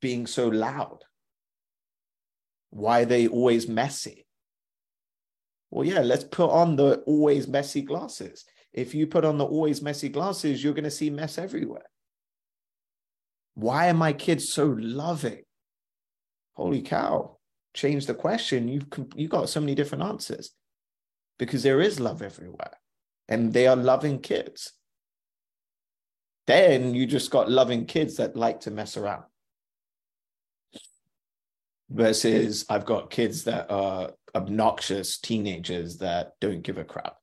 being 0.00 0.26
so 0.26 0.48
loud? 0.48 1.04
Why 2.70 3.02
are 3.02 3.06
they 3.06 3.28
always 3.28 3.68
messy? 3.68 4.27
Well, 5.70 5.84
yeah, 5.86 6.00
let's 6.00 6.24
put 6.24 6.50
on 6.50 6.76
the 6.76 6.98
always 7.06 7.46
messy 7.46 7.82
glasses. 7.82 8.44
If 8.72 8.94
you 8.94 9.06
put 9.06 9.24
on 9.24 9.38
the 9.38 9.44
always 9.44 9.82
messy 9.82 10.08
glasses, 10.08 10.62
you're 10.62 10.74
going 10.74 10.84
to 10.84 10.90
see 10.90 11.10
mess 11.10 11.38
everywhere. 11.38 11.86
Why 13.54 13.88
are 13.88 13.94
my 13.94 14.12
kids 14.12 14.48
so 14.48 14.66
loving? 14.78 15.42
Holy 16.54 16.82
cow. 16.82 17.38
Change 17.74 18.06
the 18.06 18.14
question. 18.14 18.68
You've 18.68 18.86
you 19.14 19.28
got 19.28 19.48
so 19.48 19.60
many 19.60 19.74
different 19.74 20.04
answers 20.04 20.52
because 21.38 21.62
there 21.62 21.80
is 21.80 22.00
love 22.00 22.22
everywhere 22.22 22.78
and 23.28 23.52
they 23.52 23.66
are 23.66 23.76
loving 23.76 24.20
kids. 24.20 24.72
Then 26.46 26.94
you 26.94 27.06
just 27.06 27.30
got 27.30 27.50
loving 27.50 27.84
kids 27.86 28.16
that 28.16 28.36
like 28.36 28.60
to 28.60 28.70
mess 28.70 28.96
around. 28.96 29.24
Versus, 31.90 32.66
I've 32.68 32.84
got 32.84 33.10
kids 33.10 33.44
that 33.44 33.70
are 33.70 34.12
obnoxious 34.34 35.18
teenagers 35.18 35.98
that 35.98 36.32
don't 36.40 36.62
give 36.62 36.76
a 36.76 36.84
crap. 36.84 37.16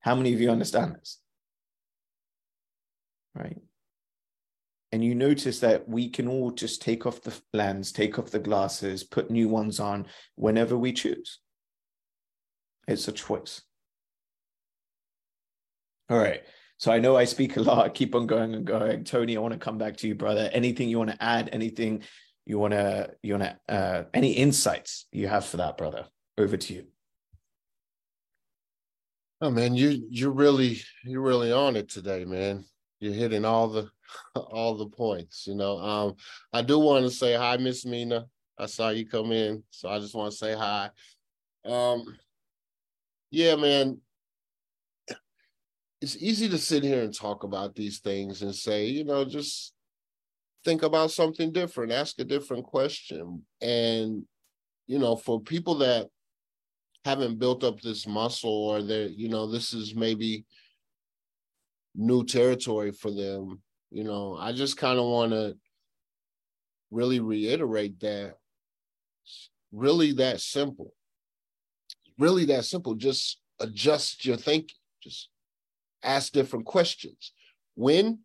How 0.00 0.14
many 0.14 0.34
of 0.34 0.40
you 0.40 0.50
understand 0.50 0.94
this? 0.94 1.18
Right. 3.34 3.56
And 4.92 5.02
you 5.02 5.14
notice 5.14 5.60
that 5.60 5.88
we 5.88 6.10
can 6.10 6.28
all 6.28 6.50
just 6.50 6.82
take 6.82 7.06
off 7.06 7.22
the 7.22 7.34
lens, 7.52 7.92
take 7.92 8.18
off 8.18 8.30
the 8.30 8.38
glasses, 8.38 9.04
put 9.04 9.30
new 9.30 9.48
ones 9.48 9.80
on 9.80 10.06
whenever 10.34 10.76
we 10.76 10.92
choose. 10.92 11.40
It's 12.86 13.08
a 13.08 13.12
choice. 13.12 13.62
All 16.10 16.18
right. 16.18 16.42
So 16.78 16.92
I 16.92 17.00
know 17.00 17.16
I 17.16 17.24
speak 17.24 17.56
a 17.56 17.60
lot. 17.60 17.84
I 17.84 17.88
keep 17.88 18.14
on 18.14 18.26
going 18.26 18.54
and 18.54 18.64
going. 18.64 19.04
Tony, 19.04 19.36
I 19.36 19.40
want 19.40 19.52
to 19.52 19.58
come 19.58 19.78
back 19.78 19.96
to 19.98 20.08
you, 20.08 20.14
brother. 20.14 20.48
Anything 20.52 20.88
you 20.88 20.98
want 20.98 21.10
to 21.10 21.22
add? 21.22 21.50
Anything 21.52 22.02
you 22.48 22.58
want 22.58 22.72
to 22.72 23.10
you 23.22 23.34
want 23.36 23.44
to 23.44 23.72
uh, 23.72 24.04
any 24.14 24.32
insights 24.32 25.06
you 25.12 25.28
have 25.28 25.44
for 25.44 25.58
that, 25.58 25.76
brother? 25.76 26.06
Over 26.38 26.56
to 26.56 26.74
you. 26.74 26.86
Oh 29.42 29.50
man, 29.50 29.74
you 29.74 30.06
you're 30.08 30.32
really 30.32 30.80
you're 31.04 31.20
really 31.20 31.52
on 31.52 31.76
it 31.76 31.90
today, 31.90 32.24
man. 32.24 32.64
You're 33.00 33.12
hitting 33.12 33.44
all 33.44 33.68
the 33.68 33.90
all 34.34 34.78
the 34.78 34.86
points. 34.86 35.46
You 35.46 35.56
know, 35.56 35.76
um, 35.78 36.14
I 36.50 36.62
do 36.62 36.78
want 36.78 37.04
to 37.04 37.10
say 37.10 37.34
hi, 37.34 37.58
Miss 37.58 37.84
Mina. 37.84 38.24
I 38.58 38.64
saw 38.64 38.88
you 38.88 39.06
come 39.06 39.30
in, 39.30 39.62
so 39.68 39.90
I 39.90 39.98
just 39.98 40.14
want 40.14 40.32
to 40.32 40.36
say 40.38 40.54
hi. 40.54 40.88
Um, 41.66 42.02
yeah, 43.30 43.56
man, 43.56 44.00
it's 46.00 46.16
easy 46.16 46.48
to 46.48 46.56
sit 46.56 46.82
here 46.82 47.02
and 47.02 47.14
talk 47.14 47.44
about 47.44 47.74
these 47.74 47.98
things 47.98 48.40
and 48.40 48.54
say, 48.54 48.86
you 48.86 49.04
know, 49.04 49.26
just 49.26 49.74
think 50.68 50.82
about 50.82 51.10
something 51.10 51.50
different, 51.50 51.92
ask 51.92 52.18
a 52.18 52.24
different 52.24 52.64
question. 52.64 53.42
And, 53.62 54.24
you 54.86 54.98
know, 54.98 55.16
for 55.16 55.40
people 55.40 55.76
that 55.76 56.08
haven't 57.06 57.38
built 57.38 57.64
up 57.64 57.80
this 57.80 58.06
muscle 58.06 58.68
or 58.68 58.82
that, 58.82 59.14
you 59.16 59.30
know, 59.30 59.50
this 59.50 59.72
is 59.72 59.94
maybe 59.94 60.44
new 61.94 62.22
territory 62.22 62.92
for 62.92 63.10
them, 63.10 63.62
you 63.90 64.04
know, 64.04 64.36
I 64.38 64.52
just 64.52 64.76
kind 64.76 64.98
of 64.98 65.06
want 65.06 65.32
to 65.32 65.56
really 66.90 67.20
reiterate 67.20 67.98
that 68.00 68.34
really 69.72 70.12
that 70.12 70.40
simple. 70.40 70.92
Really 72.18 72.44
that 72.46 72.64
simple. 72.64 72.94
Just 72.94 73.40
adjust 73.60 74.26
your 74.26 74.36
thinking. 74.36 74.76
Just 75.02 75.30
ask 76.02 76.32
different 76.32 76.66
questions. 76.66 77.32
When 77.74 78.20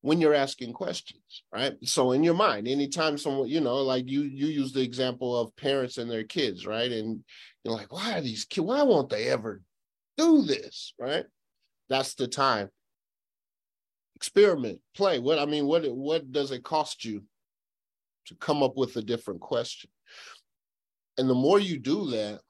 when 0.00 0.20
you're 0.20 0.34
asking 0.34 0.74
questions, 0.74 1.23
right? 1.52 1.74
So 1.84 2.12
in 2.12 2.22
your 2.22 2.34
mind, 2.34 2.68
anytime 2.68 3.18
someone, 3.18 3.48
you 3.48 3.60
know, 3.60 3.76
like 3.76 4.08
you 4.08 4.22
you 4.22 4.46
use 4.46 4.72
the 4.72 4.82
example 4.82 5.36
of 5.36 5.54
parents 5.56 5.98
and 5.98 6.10
their 6.10 6.24
kids, 6.24 6.66
right? 6.66 6.90
And 6.90 7.24
you're 7.64 7.74
like, 7.74 7.92
why 7.92 8.18
are 8.18 8.20
these 8.20 8.44
kids, 8.44 8.66
why 8.66 8.82
won't 8.82 9.10
they 9.10 9.28
ever 9.28 9.60
do 10.16 10.42
this? 10.42 10.94
Right? 10.98 11.24
That's 11.88 12.14
the 12.14 12.28
time. 12.28 12.70
Experiment, 14.16 14.80
play. 14.96 15.18
What 15.18 15.38
I 15.38 15.46
mean, 15.46 15.66
what 15.66 15.84
what 15.94 16.30
does 16.30 16.50
it 16.50 16.62
cost 16.62 17.04
you 17.04 17.24
to 18.26 18.34
come 18.36 18.62
up 18.62 18.76
with 18.76 18.96
a 18.96 19.02
different 19.02 19.40
question? 19.40 19.90
And 21.18 21.28
the 21.28 21.34
more 21.34 21.60
you 21.60 21.78
do 21.78 22.10
that, 22.10 22.40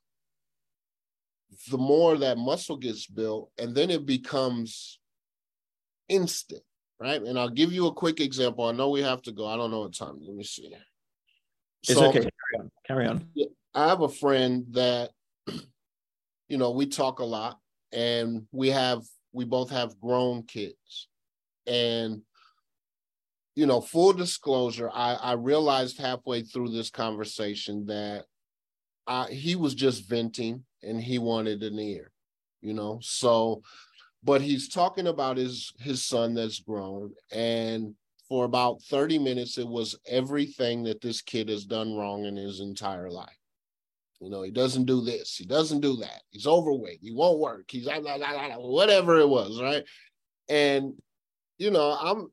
the 1.71 1.79
more 1.79 2.17
that 2.19 2.39
muscle 2.39 2.77
gets 2.77 3.07
built, 3.07 3.51
and 3.59 3.75
then 3.75 3.91
it 3.91 4.07
becomes 4.07 4.99
instant, 6.09 6.63
right? 7.01 7.21
And 7.23 7.39
I'll 7.39 7.49
give 7.49 7.73
you 7.73 7.87
a 7.87 7.93
quick 7.93 8.21
example. 8.21 8.65
I 8.65 8.73
know 8.73 8.91
we 8.91 9.03
have 9.03 9.23
to 9.23 9.33
go. 9.33 9.47
I 9.47 9.57
don't 9.57 9.71
know 9.71 9.81
what 9.81 9.95
time. 9.95 10.19
Let 10.21 10.35
me 10.35 10.45
see. 10.45 10.75
It's 11.83 11.99
so, 11.99 12.09
okay. 12.09 12.21
Carry 12.21 12.31
on. 12.59 12.71
Carry 12.87 13.07
on. 13.07 13.27
I 13.75 13.89
have 13.89 14.01
a 14.01 14.09
friend 14.09 14.65
that, 14.71 15.11
you 16.49 16.59
know, 16.59 16.71
we 16.71 16.87
talk 16.87 17.19
a 17.19 17.25
lot, 17.25 17.59
and 17.93 18.47
we 18.53 18.69
have 18.71 19.03
we 19.33 19.45
both 19.45 19.71
have 19.71 20.01
grown 20.01 20.45
kids, 20.45 21.09
and 21.67 22.23
you 23.55 23.67
know, 23.67 23.81
full 23.81 24.13
disclosure, 24.13 24.91
I, 24.93 25.15
I 25.15 25.33
realized 25.35 25.99
halfway 25.99 26.43
through 26.43 26.71
this 26.71 26.91
conversation 26.91 27.87
that 27.87 28.25
I, 29.07 29.27
he 29.31 29.55
was 29.55 29.75
just 29.75 30.09
venting 30.09 30.65
and 30.83 31.01
he 31.01 31.19
wanted 31.19 31.63
an 31.63 31.79
ear, 31.79 32.11
you 32.61 32.75
know. 32.75 32.99
So, 33.01 33.63
but 34.25 34.41
he's 34.41 34.69
talking 34.69 35.07
about 35.07 35.37
his 35.37 35.73
his 35.81 36.05
son 36.05 36.35
that's 36.35 36.61
grown, 36.61 37.13
and 37.33 37.95
for 38.29 38.45
about 38.45 38.83
30 38.83 39.19
minutes, 39.19 39.59
it 39.59 39.69
was 39.69 39.97
everything 40.09 40.83
that 40.85 41.01
this 41.03 41.21
kid 41.21 41.49
has 41.51 41.67
done 41.67 41.95
wrong 41.95 42.25
in 42.25 42.37
his 42.37 42.61
entire 42.61 43.11
life. 43.11 43.37
You 44.19 44.31
know, 44.31 44.43
he 44.43 44.51
doesn't 44.51 44.87
do 44.87 45.03
this, 45.03 45.37
he 45.37 45.45
doesn't 45.45 45.81
do 45.81 45.97
that, 45.97 46.23
he's 46.31 46.47
overweight, 46.47 47.01
he 47.03 47.13
won't 47.13 47.39
work, 47.39 47.65
he's 47.69 47.87
whatever 47.87 49.19
it 49.19 49.29
was, 49.29 49.61
right? 49.61 49.85
And 50.49 50.95
you 51.59 51.71
know, 51.71 51.97
I'm 52.01 52.31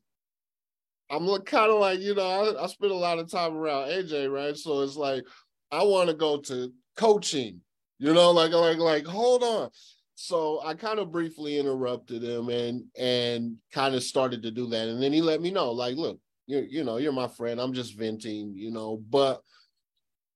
I'm 1.10 1.28
kind 1.44 1.72
of 1.72 1.80
like, 1.80 2.00
you 2.00 2.16
know, 2.16 2.56
I, 2.58 2.64
I 2.64 2.68
spend 2.68 2.94
a 2.94 2.96
lot 2.96 3.20
of 3.20 3.30
time 3.30 3.54
around 3.56 3.90
AJ, 3.90 4.32
right? 4.32 4.56
So 4.56 4.82
it's 4.82 4.96
like 4.96 5.24
I 5.72 5.84
want 5.84 6.10
to 6.10 6.16
go 6.16 6.38
to 6.38 6.72
coaching 6.96 7.62
you 8.02 8.16
know, 8.16 8.32
like 8.32 8.52
like 8.52 8.80
like 8.80 9.06
hold 9.06 9.44
on. 9.44 9.70
So 10.24 10.62
I 10.64 10.76
kind 10.76 11.00
of 11.00 11.12
briefly 11.12 11.58
interrupted 11.58 12.24
him 12.24 12.50
and 12.50 12.84
and 12.96 13.58
kind 13.74 13.96
of 13.96 14.04
started 14.04 14.44
to 14.44 14.52
do 14.52 14.68
that. 14.68 14.88
And 14.88 15.02
then 15.02 15.12
he 15.12 15.20
let 15.20 15.42
me 15.42 15.50
know, 15.50 15.72
like, 15.72 15.98
look, 15.98 16.20
you 16.46 16.64
you 16.70 16.84
know, 16.84 16.98
you're 16.98 17.12
my 17.12 17.28
friend. 17.28 17.60
I'm 17.60 17.74
just 17.74 17.98
venting, 17.98 18.54
you 18.56 18.70
know. 18.70 19.02
But 19.10 19.42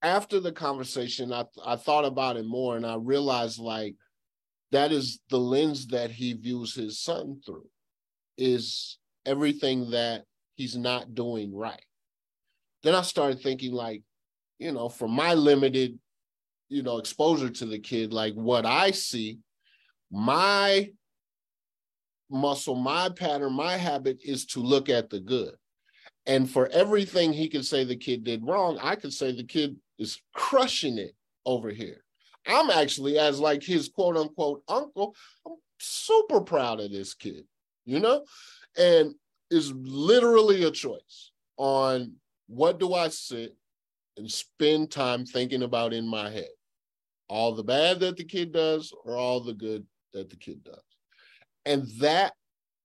after 0.01 0.39
the 0.39 0.51
conversation, 0.51 1.31
I 1.31 1.45
I 1.63 1.75
thought 1.75 2.03
about 2.03 2.35
it 2.35 2.47
more 2.47 2.75
and 2.75 2.85
I 2.85 2.95
realized 2.95 3.59
like 3.59 3.95
that 4.71 4.91
is 4.91 5.19
the 5.29 5.37
lens 5.37 5.85
that 5.87 6.09
he 6.09 6.33
views 6.33 6.73
his 6.73 6.99
son 6.99 7.39
through 7.45 7.69
is 8.39 8.97
everything 9.23 9.91
that 9.91 10.23
he's 10.55 10.75
not 10.75 11.13
doing 11.13 11.55
right. 11.55 11.85
Then 12.81 12.95
I 12.95 13.03
started 13.03 13.39
thinking 13.39 13.71
like, 13.71 14.01
you 14.57 14.71
know, 14.71 14.89
from 14.89 15.11
my 15.11 15.35
limited 15.35 15.99
you 16.69 16.81
know 16.81 16.97
exposure 16.97 17.51
to 17.51 17.67
the 17.67 17.77
kid 17.77 18.11
like 18.11 18.33
what 18.33 18.65
i 18.65 18.89
see 18.89 19.37
my 20.11 20.89
muscle 22.29 22.75
my 22.75 23.09
pattern 23.09 23.53
my 23.53 23.77
habit 23.77 24.19
is 24.23 24.45
to 24.45 24.59
look 24.59 24.89
at 24.89 25.09
the 25.09 25.19
good. 25.19 25.53
And 26.27 26.49
for 26.49 26.67
everything 26.69 27.33
he 27.33 27.47
could 27.47 27.65
say 27.65 27.83
the 27.83 27.95
kid 27.95 28.23
did 28.23 28.45
wrong 28.45 28.79
i 28.81 28.95
could 28.95 29.13
say 29.13 29.31
the 29.31 29.43
kid 29.43 29.75
is 29.99 30.19
crushing 30.33 30.97
it 30.97 31.15
over 31.45 31.69
here. 31.69 32.03
I'm 32.47 32.69
actually 32.69 33.17
as 33.17 33.39
like 33.39 33.63
his 33.63 33.89
quote 33.89 34.17
unquote 34.17 34.63
uncle 34.67 35.15
i'm 35.45 35.55
super 35.79 36.41
proud 36.41 36.79
of 36.79 36.91
this 36.91 37.13
kid 37.13 37.45
you 37.85 37.99
know? 37.99 38.25
And 38.77 39.15
is 39.49 39.71
literally 39.71 40.63
a 40.63 40.71
choice 40.71 41.31
on 41.57 42.13
what 42.47 42.79
do 42.79 42.93
i 42.93 43.07
sit 43.07 43.55
and 44.17 44.29
spend 44.29 44.91
time 44.91 45.25
thinking 45.25 45.63
about 45.63 45.93
in 45.93 46.07
my 46.07 46.29
head? 46.29 46.49
All 47.29 47.53
the 47.53 47.63
bad 47.63 47.99
that 48.01 48.17
the 48.17 48.23
kid 48.23 48.51
does 48.51 48.93
or 49.05 49.15
all 49.15 49.39
the 49.39 49.53
good 49.53 49.85
that 50.15 50.29
the 50.29 50.35
kid 50.35 50.63
does. 50.63 50.83
And 51.65 51.87
that 51.99 52.33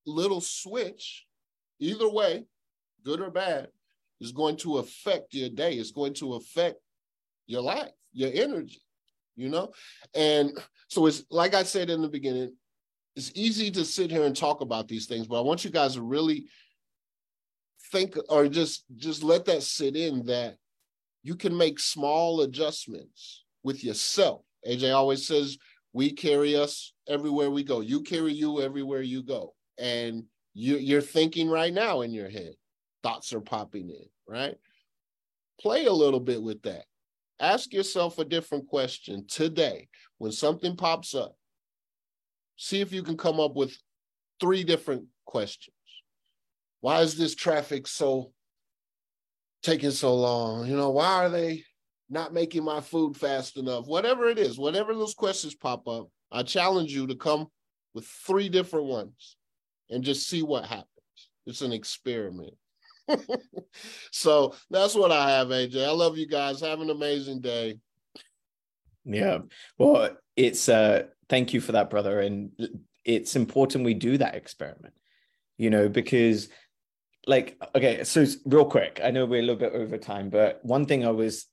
little 0.06 0.40
switch, 0.40 1.26
either 1.78 2.08
way, 2.08 2.44
good 3.04 3.20
or 3.20 3.30
bad, 3.30 3.68
is 4.20 4.32
going 4.32 4.56
to 4.58 4.78
affect 4.78 5.32
your 5.32 5.48
day. 5.48 5.74
It's 5.74 5.92
going 5.92 6.14
to 6.14 6.34
affect 6.34 6.76
your 7.46 7.62
life, 7.62 7.90
your 8.12 8.30
energy, 8.32 8.82
you 9.36 9.48
know? 9.48 9.70
And 10.14 10.52
so 10.88 11.06
it's 11.06 11.24
like 11.30 11.54
I 11.54 11.62
said 11.62 11.88
in 11.88 12.02
the 12.02 12.08
beginning, 12.08 12.54
it's 13.16 13.32
easy 13.34 13.70
to 13.72 13.84
sit 13.84 14.10
here 14.10 14.24
and 14.24 14.36
talk 14.36 14.60
about 14.60 14.88
these 14.88 15.06
things, 15.06 15.26
but 15.26 15.38
I 15.38 15.42
want 15.42 15.64
you 15.64 15.70
guys 15.70 15.94
to 15.94 16.02
really 16.02 16.46
think 17.90 18.16
or 18.28 18.48
just 18.48 18.84
just 18.96 19.22
let 19.22 19.44
that 19.46 19.62
sit 19.62 19.96
in 19.96 20.24
that 20.26 20.56
you 21.22 21.34
can 21.34 21.56
make 21.56 21.78
small 21.78 22.42
adjustments 22.42 23.44
with 23.62 23.82
yourself. 23.82 24.42
AJ 24.66 24.94
always 24.94 25.26
says, 25.26 25.58
we 25.92 26.12
carry 26.12 26.56
us 26.56 26.92
everywhere 27.08 27.50
we 27.50 27.64
go. 27.64 27.80
You 27.80 28.02
carry 28.02 28.32
you 28.32 28.62
everywhere 28.62 29.02
you 29.02 29.22
go. 29.22 29.54
And 29.78 30.24
you, 30.54 30.76
you're 30.76 31.00
thinking 31.00 31.48
right 31.48 31.72
now 31.72 32.02
in 32.02 32.12
your 32.12 32.28
head. 32.28 32.52
Thoughts 33.02 33.32
are 33.32 33.40
popping 33.40 33.88
in, 33.90 34.06
right? 34.28 34.56
Play 35.60 35.86
a 35.86 35.92
little 35.92 36.20
bit 36.20 36.42
with 36.42 36.62
that. 36.62 36.84
Ask 37.40 37.72
yourself 37.72 38.18
a 38.18 38.24
different 38.24 38.66
question 38.66 39.24
today 39.26 39.88
when 40.18 40.32
something 40.32 40.76
pops 40.76 41.14
up. 41.14 41.34
See 42.56 42.80
if 42.80 42.92
you 42.92 43.02
can 43.02 43.16
come 43.16 43.40
up 43.40 43.54
with 43.54 43.74
three 44.40 44.64
different 44.64 45.06
questions. 45.24 45.74
Why 46.82 47.00
is 47.00 47.16
this 47.16 47.34
traffic 47.34 47.86
so 47.86 48.32
taking 49.62 49.90
so 49.90 50.14
long? 50.14 50.66
You 50.66 50.76
know, 50.76 50.90
why 50.90 51.24
are 51.24 51.30
they 51.30 51.64
not 52.10 52.34
making 52.34 52.64
my 52.64 52.80
food 52.80 53.16
fast 53.16 53.56
enough? 53.56 53.86
Whatever 53.86 54.28
it 54.28 54.38
is, 54.38 54.58
whatever 54.58 54.94
those 54.94 55.14
questions 55.14 55.54
pop 55.54 55.86
up, 55.88 56.08
I 56.30 56.42
challenge 56.42 56.92
you 56.92 57.06
to 57.06 57.14
come 57.14 57.48
with 57.94 58.04
three 58.04 58.48
different 58.48 58.86
ones 58.86 59.36
and 59.88 60.04
just 60.04 60.28
see 60.28 60.42
what 60.42 60.64
happens. 60.64 60.88
It's 61.46 61.62
an 61.62 61.72
experiment. 61.72 62.54
so 64.12 64.54
that's 64.70 64.94
what 64.94 65.10
I 65.10 65.30
have, 65.30 65.48
AJ. 65.48 65.84
I 65.84 65.90
love 65.90 66.18
you 66.18 66.26
guys. 66.26 66.60
Have 66.60 66.80
an 66.80 66.90
amazing 66.90 67.40
day. 67.40 67.78
Yeah. 69.04 69.38
Well, 69.78 70.16
it's 70.36 70.68
uh 70.68 71.04
thank 71.28 71.52
you 71.54 71.60
for 71.60 71.72
that, 71.72 71.90
brother. 71.90 72.20
And 72.20 72.50
it's 73.04 73.34
important 73.34 73.84
we 73.84 73.94
do 73.94 74.18
that 74.18 74.34
experiment, 74.34 74.94
you 75.56 75.70
know, 75.70 75.88
because 75.88 76.48
like 77.26 77.60
okay 77.74 78.02
so 78.02 78.24
real 78.46 78.64
quick 78.64 79.00
i 79.04 79.10
know 79.10 79.26
we're 79.26 79.40
a 79.40 79.42
little 79.42 79.54
bit 79.54 79.74
over 79.74 79.98
time 79.98 80.30
but 80.30 80.58
one 80.62 80.86
thing 80.86 81.04
i 81.04 81.10
was 81.10 81.46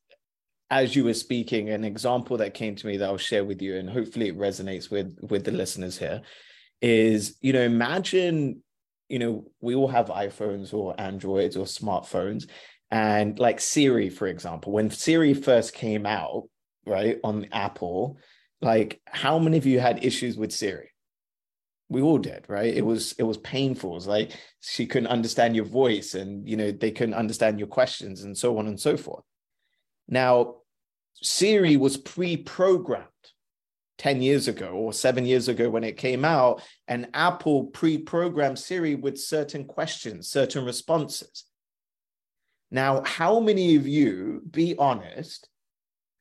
as 0.70 0.96
you 0.96 1.04
were 1.04 1.14
speaking 1.14 1.70
an 1.70 1.84
example 1.84 2.38
that 2.38 2.54
came 2.54 2.76
to 2.76 2.88
me 2.88 2.98
that 2.98 3.08
i'll 3.08 3.18
share 3.18 3.46
with 3.46 3.62
you 3.62 3.78
and 3.78 3.90
hopefully 3.90 4.28
it 4.28 4.38
resonates 4.38 4.92
with 4.92 5.18
with 5.30 5.44
the 5.44 5.52
listeners 5.52 5.98
here 5.98 6.22
is 6.82 7.38
you 7.42 7.54
know 7.54 7.62
imagine 7.62 8.62
you 9.10 9.20
know 9.20 9.46
we 9.62 9.76
all 9.76 9.88
have 9.88 10.08
iphones 10.08 10.74
or 10.74 11.00
androids 11.00 11.56
or 11.56 11.66
smartphones 11.66 12.48
and 12.92 13.40
like 13.40 13.60
siri 13.60 14.10
for 14.10 14.28
example 14.28 14.72
when 14.72 14.90
siri 14.90 15.34
first 15.34 15.74
came 15.74 16.06
out 16.06 16.44
right 16.86 17.20
on 17.24 17.48
apple 17.52 18.18
like 18.62 19.02
how 19.06 19.38
many 19.40 19.58
of 19.58 19.66
you 19.66 19.80
had 19.80 20.04
issues 20.04 20.38
with 20.38 20.52
siri? 20.52 20.92
We 21.90 22.02
all 22.02 22.18
did 22.18 22.46
right? 22.48 22.74
It 22.74 22.86
was 22.86 23.14
it 23.14 23.24
was 23.24 23.38
painful. 23.38 23.92
It 23.92 23.96
was 23.96 24.08
like 24.08 24.32
she 24.60 24.86
couldn't 24.86 25.08
understand 25.08 25.56
your 25.56 25.66
voice 25.66 26.16
and 26.16 26.48
you 26.48 26.58
know 26.58 26.72
they 26.72 26.92
couldn't 26.92 27.14
understand 27.14 27.60
your 27.60 27.68
questions 27.68 28.24
and 28.24 28.38
so 28.38 28.58
on 28.58 28.68
and 28.68 28.80
so 28.80 28.98
forth 28.98 29.24
now 30.08 30.56
siri 31.16 31.78
was 31.78 31.98
pre-programmed 31.98 33.06
10 33.98 34.22
years 34.22 34.48
ago 34.48 34.70
or 34.70 34.94
7 34.94 35.26
years 35.26 35.48
ago 35.48 35.70
when 35.70 35.84
it 35.84 35.98
came 35.98 36.24
out 36.24 36.62
and 36.88 37.10
apple 37.14 37.66
pre-programmed 37.66 38.60
siri 38.60 38.96
with 38.96 39.20
certain 39.20 39.66
questions 39.66 40.30
certain 40.30 40.64
responses 40.66 41.46
now 42.70 43.02
how 43.04 43.40
many 43.40 43.76
of 43.76 43.88
you 43.88 44.42
be 44.52 44.76
honest 44.78 45.50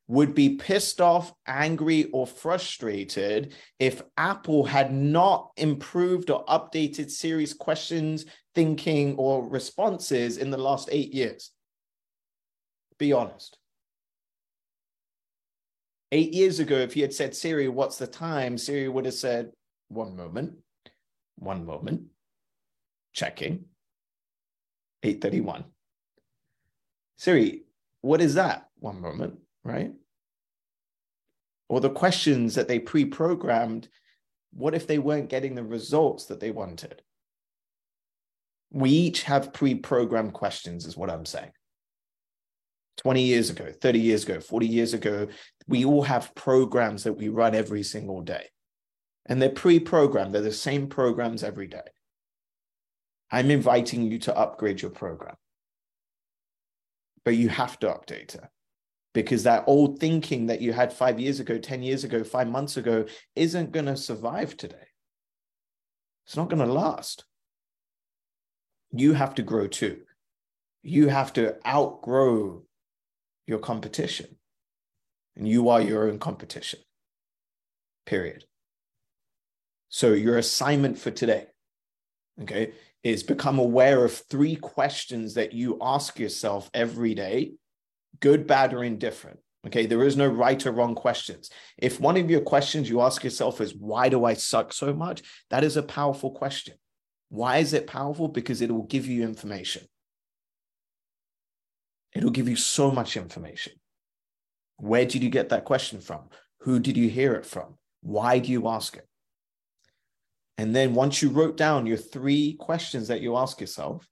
would 0.07 0.33
be 0.33 0.55
pissed 0.55 1.01
off, 1.01 1.33
angry, 1.45 2.05
or 2.11 2.25
frustrated 2.25 3.53
if 3.77 4.01
Apple 4.15 4.63
had 4.63 4.93
not 4.93 5.51
improved 5.57 6.29
or 6.29 6.45
updated 6.45 7.11
Siri's 7.11 7.53
questions, 7.53 8.25
thinking, 8.55 9.15
or 9.15 9.47
responses 9.47 10.37
in 10.37 10.49
the 10.49 10.57
last 10.57 10.87
eight 10.91 11.13
years? 11.13 11.51
Be 12.97 13.11
honest. 13.11 13.57
Eight 16.11 16.33
years 16.33 16.59
ago, 16.59 16.75
if 16.75 16.95
you 16.95 17.03
had 17.03 17.13
said, 17.13 17.35
Siri, 17.35 17.67
what's 17.67 17.97
the 17.97 18.07
time? 18.07 18.57
Siri 18.57 18.87
would 18.87 19.05
have 19.05 19.13
said, 19.13 19.51
one 19.89 20.15
moment, 20.15 20.53
one 21.35 21.65
moment, 21.65 22.03
checking, 23.13 23.65
831. 25.03 25.65
Siri, 27.17 27.63
what 28.01 28.21
is 28.21 28.35
that? 28.35 28.69
One 28.79 29.01
moment 29.01 29.39
right? 29.67 29.91
Or 31.69 31.81
the 31.81 31.89
questions 31.89 32.55
that 32.55 32.67
they 32.67 32.79
pre 32.79 33.05
programmed, 33.05 33.89
what 34.53 34.73
if 34.73 34.87
they 34.87 34.97
weren't 34.97 35.29
getting 35.29 35.53
the 35.53 35.63
results 35.63 36.25
that 36.25 36.39
they 36.39 36.51
wanted? 36.51 37.01
We 38.71 38.89
each 38.89 39.23
have 39.23 39.53
pre 39.53 39.75
programmed 39.75 40.33
questions, 40.33 40.85
is 40.85 40.97
what 40.97 41.11
I'm 41.11 41.25
saying. 41.25 41.51
20 42.97 43.21
years 43.21 43.49
ago, 43.49 43.71
30 43.71 43.99
years 43.99 44.23
ago, 44.23 44.39
40 44.39 44.67
years 44.67 44.93
ago, 44.93 45.27
we 45.67 45.85
all 45.85 46.01
have 46.03 46.33
programs 46.35 47.03
that 47.03 47.13
we 47.13 47.29
run 47.29 47.55
every 47.55 47.83
single 47.83 48.21
day. 48.21 48.45
And 49.27 49.41
they're 49.41 49.49
pre 49.49 49.79
programmed, 49.79 50.33
they're 50.33 50.41
the 50.41 50.51
same 50.51 50.87
programs 50.87 51.43
every 51.43 51.67
day. 51.67 51.81
I'm 53.31 53.51
inviting 53.51 54.03
you 54.03 54.19
to 54.19 54.37
upgrade 54.37 54.81
your 54.81 54.91
program, 54.91 55.35
but 57.25 57.35
you 57.35 57.49
have 57.49 57.77
to 57.79 57.87
update 57.87 58.35
it 58.35 58.45
because 59.13 59.43
that 59.43 59.65
old 59.67 59.99
thinking 59.99 60.45
that 60.47 60.61
you 60.61 60.71
had 60.71 60.93
five 60.93 61.19
years 61.19 61.39
ago, 61.39 61.57
10 61.57 61.83
years 61.83 62.03
ago, 62.03 62.23
five 62.23 62.47
months 62.47 62.77
ago 62.77 63.05
isn't 63.35 63.71
going 63.71 63.87
to 63.87 63.97
survive 63.97 64.55
today. 64.55 64.87
It's 66.25 66.37
not 66.37 66.49
going 66.49 66.65
to 66.65 66.71
last. 66.71 67.25
You 68.91 69.13
have 69.13 69.35
to 69.35 69.41
grow 69.41 69.67
too. 69.67 70.01
You 70.83 71.09
have 71.09 71.33
to 71.33 71.55
outgrow 71.67 72.63
your 73.47 73.59
competition. 73.59 74.27
And 75.35 75.47
you 75.47 75.69
are 75.69 75.81
your 75.81 76.07
own 76.07 76.19
competition, 76.19 76.79
period. 78.05 78.43
So, 79.89 80.13
your 80.13 80.37
assignment 80.37 80.97
for 80.97 81.11
today, 81.11 81.45
okay, 82.41 82.73
is 83.03 83.23
become 83.23 83.57
aware 83.59 84.03
of 84.03 84.11
three 84.29 84.55
questions 84.55 85.35
that 85.35 85.53
you 85.53 85.77
ask 85.81 86.19
yourself 86.19 86.69
every 86.73 87.15
day 87.15 87.53
good, 88.19 88.47
bad, 88.47 88.73
or 88.73 88.83
indifferent. 88.83 89.39
Okay, 89.65 89.85
there 89.85 90.03
is 90.03 90.17
no 90.17 90.27
right 90.27 90.65
or 90.65 90.71
wrong 90.71 90.95
questions. 90.95 91.49
If 91.77 91.99
one 91.99 92.17
of 92.17 92.29
your 92.29 92.41
questions 92.41 92.89
you 92.89 93.01
ask 93.01 93.23
yourself 93.23 93.61
is, 93.61 93.75
Why 93.75 94.09
do 94.09 94.25
I 94.25 94.33
suck 94.33 94.73
so 94.73 94.93
much? 94.93 95.21
That 95.49 95.63
is 95.63 95.77
a 95.77 95.83
powerful 95.83 96.31
question. 96.31 96.75
Why 97.29 97.57
is 97.57 97.73
it 97.73 97.87
powerful? 97.87 98.27
Because 98.27 98.61
it 98.61 98.71
will 98.71 98.83
give 98.83 99.05
you 99.05 99.23
information. 99.23 99.83
It'll 102.17 102.31
give 102.31 102.49
you 102.49 102.55
so 102.55 102.89
much 102.89 103.15
information. 103.15 103.73
Where 104.77 105.05
did 105.05 105.21
you 105.21 105.29
get 105.29 105.49
that 105.49 105.65
question 105.65 106.01
from? 106.01 106.29
Who 106.61 106.79
did 106.79 106.97
you 106.97 107.09
hear 107.09 107.35
it 107.35 107.45
from? 107.45 107.75
Why 108.01 108.39
do 108.39 108.51
you 108.51 108.67
ask 108.67 108.97
it? 108.97 109.07
And 110.57 110.75
then 110.75 110.95
once 110.95 111.21
you 111.21 111.29
wrote 111.29 111.57
down 111.57 111.85
your 111.85 111.97
three 111.97 112.55
questions 112.59 113.07
that 113.09 113.21
you 113.21 113.37
ask 113.37 113.61
yourself, 113.61 114.07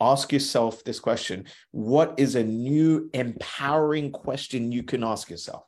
ask 0.00 0.32
yourself 0.32 0.84
this 0.84 1.00
question 1.00 1.46
What 1.72 2.14
is 2.18 2.36
a 2.36 2.44
new 2.44 3.10
empowering 3.12 4.12
question 4.12 4.70
you 4.70 4.84
can 4.84 5.02
ask 5.02 5.28
yourself? 5.28 5.64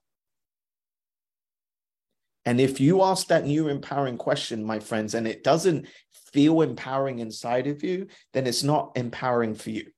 And 2.45 2.61
if 2.61 2.79
you 2.79 3.03
ask 3.03 3.27
that 3.29 3.47
new 3.47 3.69
empowering 3.69 4.19
question, 4.19 4.63
my 4.63 4.79
friends, 4.79 5.15
and 5.15 5.27
it 5.27 5.43
doesn't 5.43 5.89
feel 6.33 6.63
empowering 6.63 7.19
inside 7.19 7.67
of 7.67 7.83
you, 7.83 8.07
then 8.33 8.47
it's 8.47 8.63
not 8.63 8.93
empowering 8.97 9.55
for 9.55 9.71
you. 9.71 9.91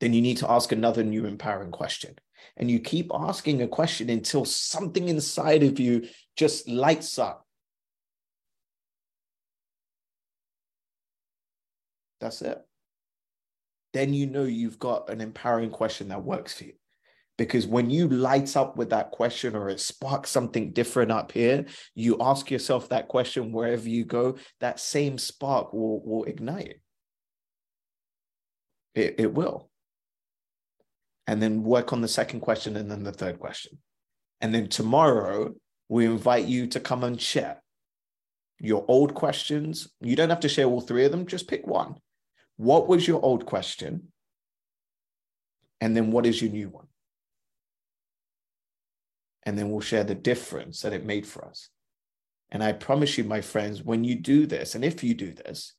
Then 0.00 0.12
you 0.12 0.22
need 0.22 0.38
to 0.38 0.50
ask 0.50 0.72
another 0.72 1.04
new 1.04 1.26
empowering 1.26 1.70
question. 1.70 2.16
And 2.56 2.70
you 2.70 2.80
keep 2.80 3.10
asking 3.14 3.62
a 3.62 3.68
question 3.68 4.10
until 4.10 4.44
something 4.44 5.08
inside 5.08 5.62
of 5.62 5.78
you 5.78 6.08
just 6.36 6.68
lights 6.68 7.18
up 7.18 7.46
That's 12.20 12.42
it. 12.42 12.58
Then 13.92 14.14
you 14.14 14.26
know 14.26 14.44
you've 14.44 14.78
got 14.78 15.10
an 15.10 15.20
empowering 15.20 15.70
question 15.70 16.08
that 16.08 16.22
works 16.22 16.54
for 16.54 16.64
you. 16.64 16.74
Because 17.38 17.66
when 17.66 17.88
you 17.88 18.06
light 18.06 18.54
up 18.54 18.76
with 18.76 18.90
that 18.90 19.10
question 19.12 19.56
or 19.56 19.70
it 19.70 19.80
sparks 19.80 20.28
something 20.28 20.72
different 20.72 21.10
up 21.10 21.32
here, 21.32 21.64
you 21.94 22.18
ask 22.20 22.50
yourself 22.50 22.90
that 22.90 23.08
question 23.08 23.50
wherever 23.50 23.88
you 23.88 24.04
go, 24.04 24.36
that 24.60 24.78
same 24.78 25.16
spark 25.16 25.72
will, 25.72 26.04
will 26.04 26.24
ignite. 26.24 26.80
It, 28.94 29.14
it 29.18 29.32
will. 29.32 29.69
And 31.30 31.40
then 31.40 31.62
work 31.62 31.92
on 31.92 32.00
the 32.00 32.08
second 32.08 32.40
question 32.40 32.76
and 32.76 32.90
then 32.90 33.04
the 33.04 33.12
third 33.12 33.38
question. 33.38 33.78
And 34.40 34.54
then 34.54 34.68
tomorrow, 34.68 35.54
we 35.88 36.04
invite 36.04 36.46
you 36.46 36.66
to 36.66 36.80
come 36.80 37.04
and 37.04 37.20
share 37.20 37.62
your 38.58 38.84
old 38.88 39.14
questions. 39.14 39.88
You 40.00 40.16
don't 40.16 40.30
have 40.30 40.40
to 40.40 40.48
share 40.48 40.66
all 40.66 40.80
three 40.80 41.04
of 41.04 41.12
them, 41.12 41.26
just 41.26 41.48
pick 41.48 41.66
one 41.66 41.96
what 42.60 42.88
was 42.88 43.08
your 43.08 43.24
old 43.24 43.46
question? 43.46 44.08
And 45.80 45.96
then 45.96 46.10
what 46.10 46.26
is 46.26 46.42
your 46.42 46.50
new 46.50 46.68
one? 46.68 46.88
And 49.44 49.58
then 49.58 49.70
we'll 49.70 49.80
share 49.80 50.04
the 50.04 50.14
difference 50.14 50.82
that 50.82 50.92
it 50.92 51.06
made 51.06 51.26
for 51.26 51.42
us. 51.46 51.70
And 52.50 52.62
I 52.62 52.72
promise 52.72 53.16
you, 53.16 53.24
my 53.24 53.40
friends, 53.40 53.82
when 53.82 54.04
you 54.04 54.14
do 54.14 54.44
this, 54.44 54.74
and 54.74 54.84
if 54.84 55.02
you 55.02 55.14
do 55.14 55.32
this, 55.32 55.72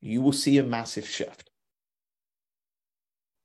you 0.00 0.22
will 0.22 0.32
see 0.32 0.58
a 0.58 0.62
massive 0.62 1.08
shift. 1.08 1.50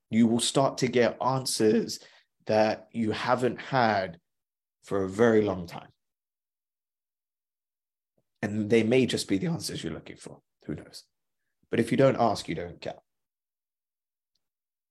You 0.09 0.27
will 0.27 0.39
start 0.39 0.79
to 0.79 0.87
get 0.87 1.17
answers 1.23 1.99
that 2.47 2.87
you 2.91 3.11
haven't 3.11 3.61
had 3.61 4.17
for 4.83 5.03
a 5.03 5.09
very 5.09 5.41
long 5.41 5.67
time. 5.67 5.89
And 8.41 8.69
they 8.69 8.83
may 8.83 9.05
just 9.05 9.27
be 9.27 9.37
the 9.37 9.47
answers 9.47 9.83
you're 9.83 9.93
looking 9.93 10.15
for. 10.15 10.39
Who 10.65 10.75
knows? 10.75 11.03
But 11.69 11.79
if 11.79 11.91
you 11.91 11.97
don't 11.97 12.17
ask, 12.19 12.47
you 12.47 12.55
don't 12.55 12.81
get. 12.81 12.99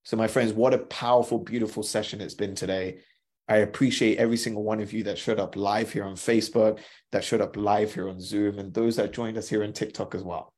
So, 0.05 0.17
my 0.17 0.29
friends, 0.29 0.53
what 0.53 0.75
a 0.75 0.79
powerful, 0.79 1.39
beautiful 1.39 1.83
session 1.83 2.21
it's 2.21 2.35
been 2.35 2.55
today. 2.55 3.01
I 3.49 3.57
appreciate 3.57 4.19
every 4.19 4.37
single 4.37 4.63
one 4.63 4.81
of 4.81 4.93
you 4.93 5.03
that 5.05 5.19
showed 5.19 5.41
up 5.41 5.57
live 5.57 5.93
here 5.93 6.05
on 6.05 6.15
Facebook, 6.15 6.81
that 7.13 7.25
showed 7.25 7.41
up 7.41 7.57
live 7.57 7.95
here 7.95 8.09
on 8.09 8.21
Zoom, 8.21 8.59
and 8.59 8.73
those 8.73 8.97
that 8.97 9.13
joined 9.13 9.39
us 9.39 9.49
here 9.49 9.65
on 9.65 9.73
TikTok 9.73 10.15
as 10.15 10.23
well. 10.23 10.53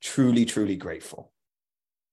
Truly, 0.00 0.44
truly 0.44 0.76
grateful. 0.76 1.32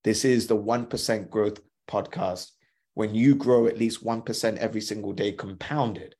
This 0.03 0.25
is 0.25 0.47
the 0.47 0.57
1% 0.57 1.29
Growth 1.29 1.59
Podcast. 1.87 2.51
When 2.93 3.15
you 3.15 3.35
grow 3.35 3.67
at 3.67 3.77
least 3.77 4.03
1% 4.03 4.57
every 4.57 4.81
single 4.81 5.13
day 5.13 5.31
compounded, 5.31 6.15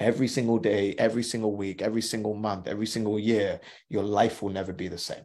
every 0.00 0.28
single 0.28 0.58
day, 0.58 0.94
every 0.98 1.22
single 1.22 1.54
week, 1.54 1.82
every 1.82 2.02
single 2.02 2.34
month, 2.34 2.66
every 2.66 2.86
single 2.86 3.18
year, 3.18 3.60
your 3.88 4.02
life 4.02 4.42
will 4.42 4.50
never 4.50 4.72
be 4.72 4.88
the 4.88 4.98
same. 4.98 5.24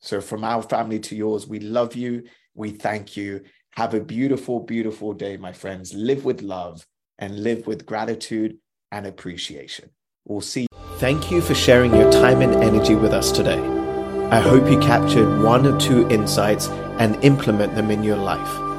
So, 0.00 0.20
from 0.20 0.44
our 0.44 0.62
family 0.62 0.98
to 1.00 1.16
yours, 1.16 1.46
we 1.46 1.60
love 1.60 1.94
you. 1.94 2.24
We 2.54 2.70
thank 2.70 3.16
you. 3.16 3.42
Have 3.76 3.94
a 3.94 4.00
beautiful, 4.00 4.60
beautiful 4.60 5.12
day, 5.12 5.36
my 5.36 5.52
friends. 5.52 5.94
Live 5.94 6.24
with 6.24 6.42
love 6.42 6.86
and 7.18 7.42
live 7.42 7.66
with 7.66 7.86
gratitude 7.86 8.58
and 8.90 9.06
appreciation. 9.06 9.90
We'll 10.24 10.40
see. 10.40 10.66
Thank 10.96 11.30
you 11.30 11.40
for 11.40 11.54
sharing 11.54 11.94
your 11.94 12.10
time 12.12 12.42
and 12.42 12.54
energy 12.62 12.94
with 12.94 13.12
us 13.12 13.32
today. 13.32 13.60
I 14.30 14.40
hope 14.40 14.70
you 14.70 14.78
captured 14.78 15.42
one 15.42 15.66
or 15.66 15.78
two 15.78 16.08
insights 16.08 16.68
and 16.98 17.22
implement 17.24 17.74
them 17.74 17.90
in 17.90 18.02
your 18.02 18.16
life. 18.16 18.71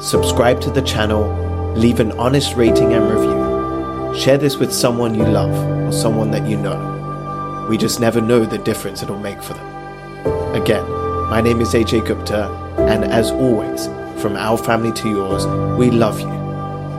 Subscribe 0.00 0.60
to 0.60 0.70
the 0.70 0.82
channel, 0.82 1.72
leave 1.74 2.00
an 2.00 2.12
honest 2.12 2.54
rating 2.56 2.92
and 2.92 3.10
review. 3.10 4.20
Share 4.20 4.38
this 4.38 4.56
with 4.56 4.72
someone 4.72 5.14
you 5.14 5.24
love 5.24 5.54
or 5.86 5.92
someone 5.92 6.30
that 6.30 6.48
you 6.48 6.56
know. 6.56 7.66
We 7.68 7.76
just 7.76 8.00
never 8.00 8.20
know 8.20 8.44
the 8.44 8.58
difference 8.58 9.02
it'll 9.02 9.18
make 9.18 9.42
for 9.42 9.54
them. 9.54 10.54
Again, 10.54 10.88
my 11.30 11.40
name 11.40 11.60
is 11.60 11.74
AJ 11.74 12.06
Gupta, 12.06 12.48
and 12.78 13.04
as 13.04 13.30
always, 13.30 13.86
from 14.22 14.36
our 14.36 14.56
family 14.56 14.92
to 14.92 15.10
yours, 15.10 15.46
we 15.78 15.90
love 15.90 16.20
you 16.20 16.36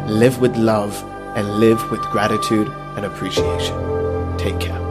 live 0.08 0.40
with 0.40 0.56
love, 0.56 1.04
and 1.36 1.60
live 1.60 1.92
with 1.92 2.02
gratitude 2.12 2.68
and 2.96 3.06
appreciation. 3.06 3.76
Take 4.38 4.60
care. 4.60 4.87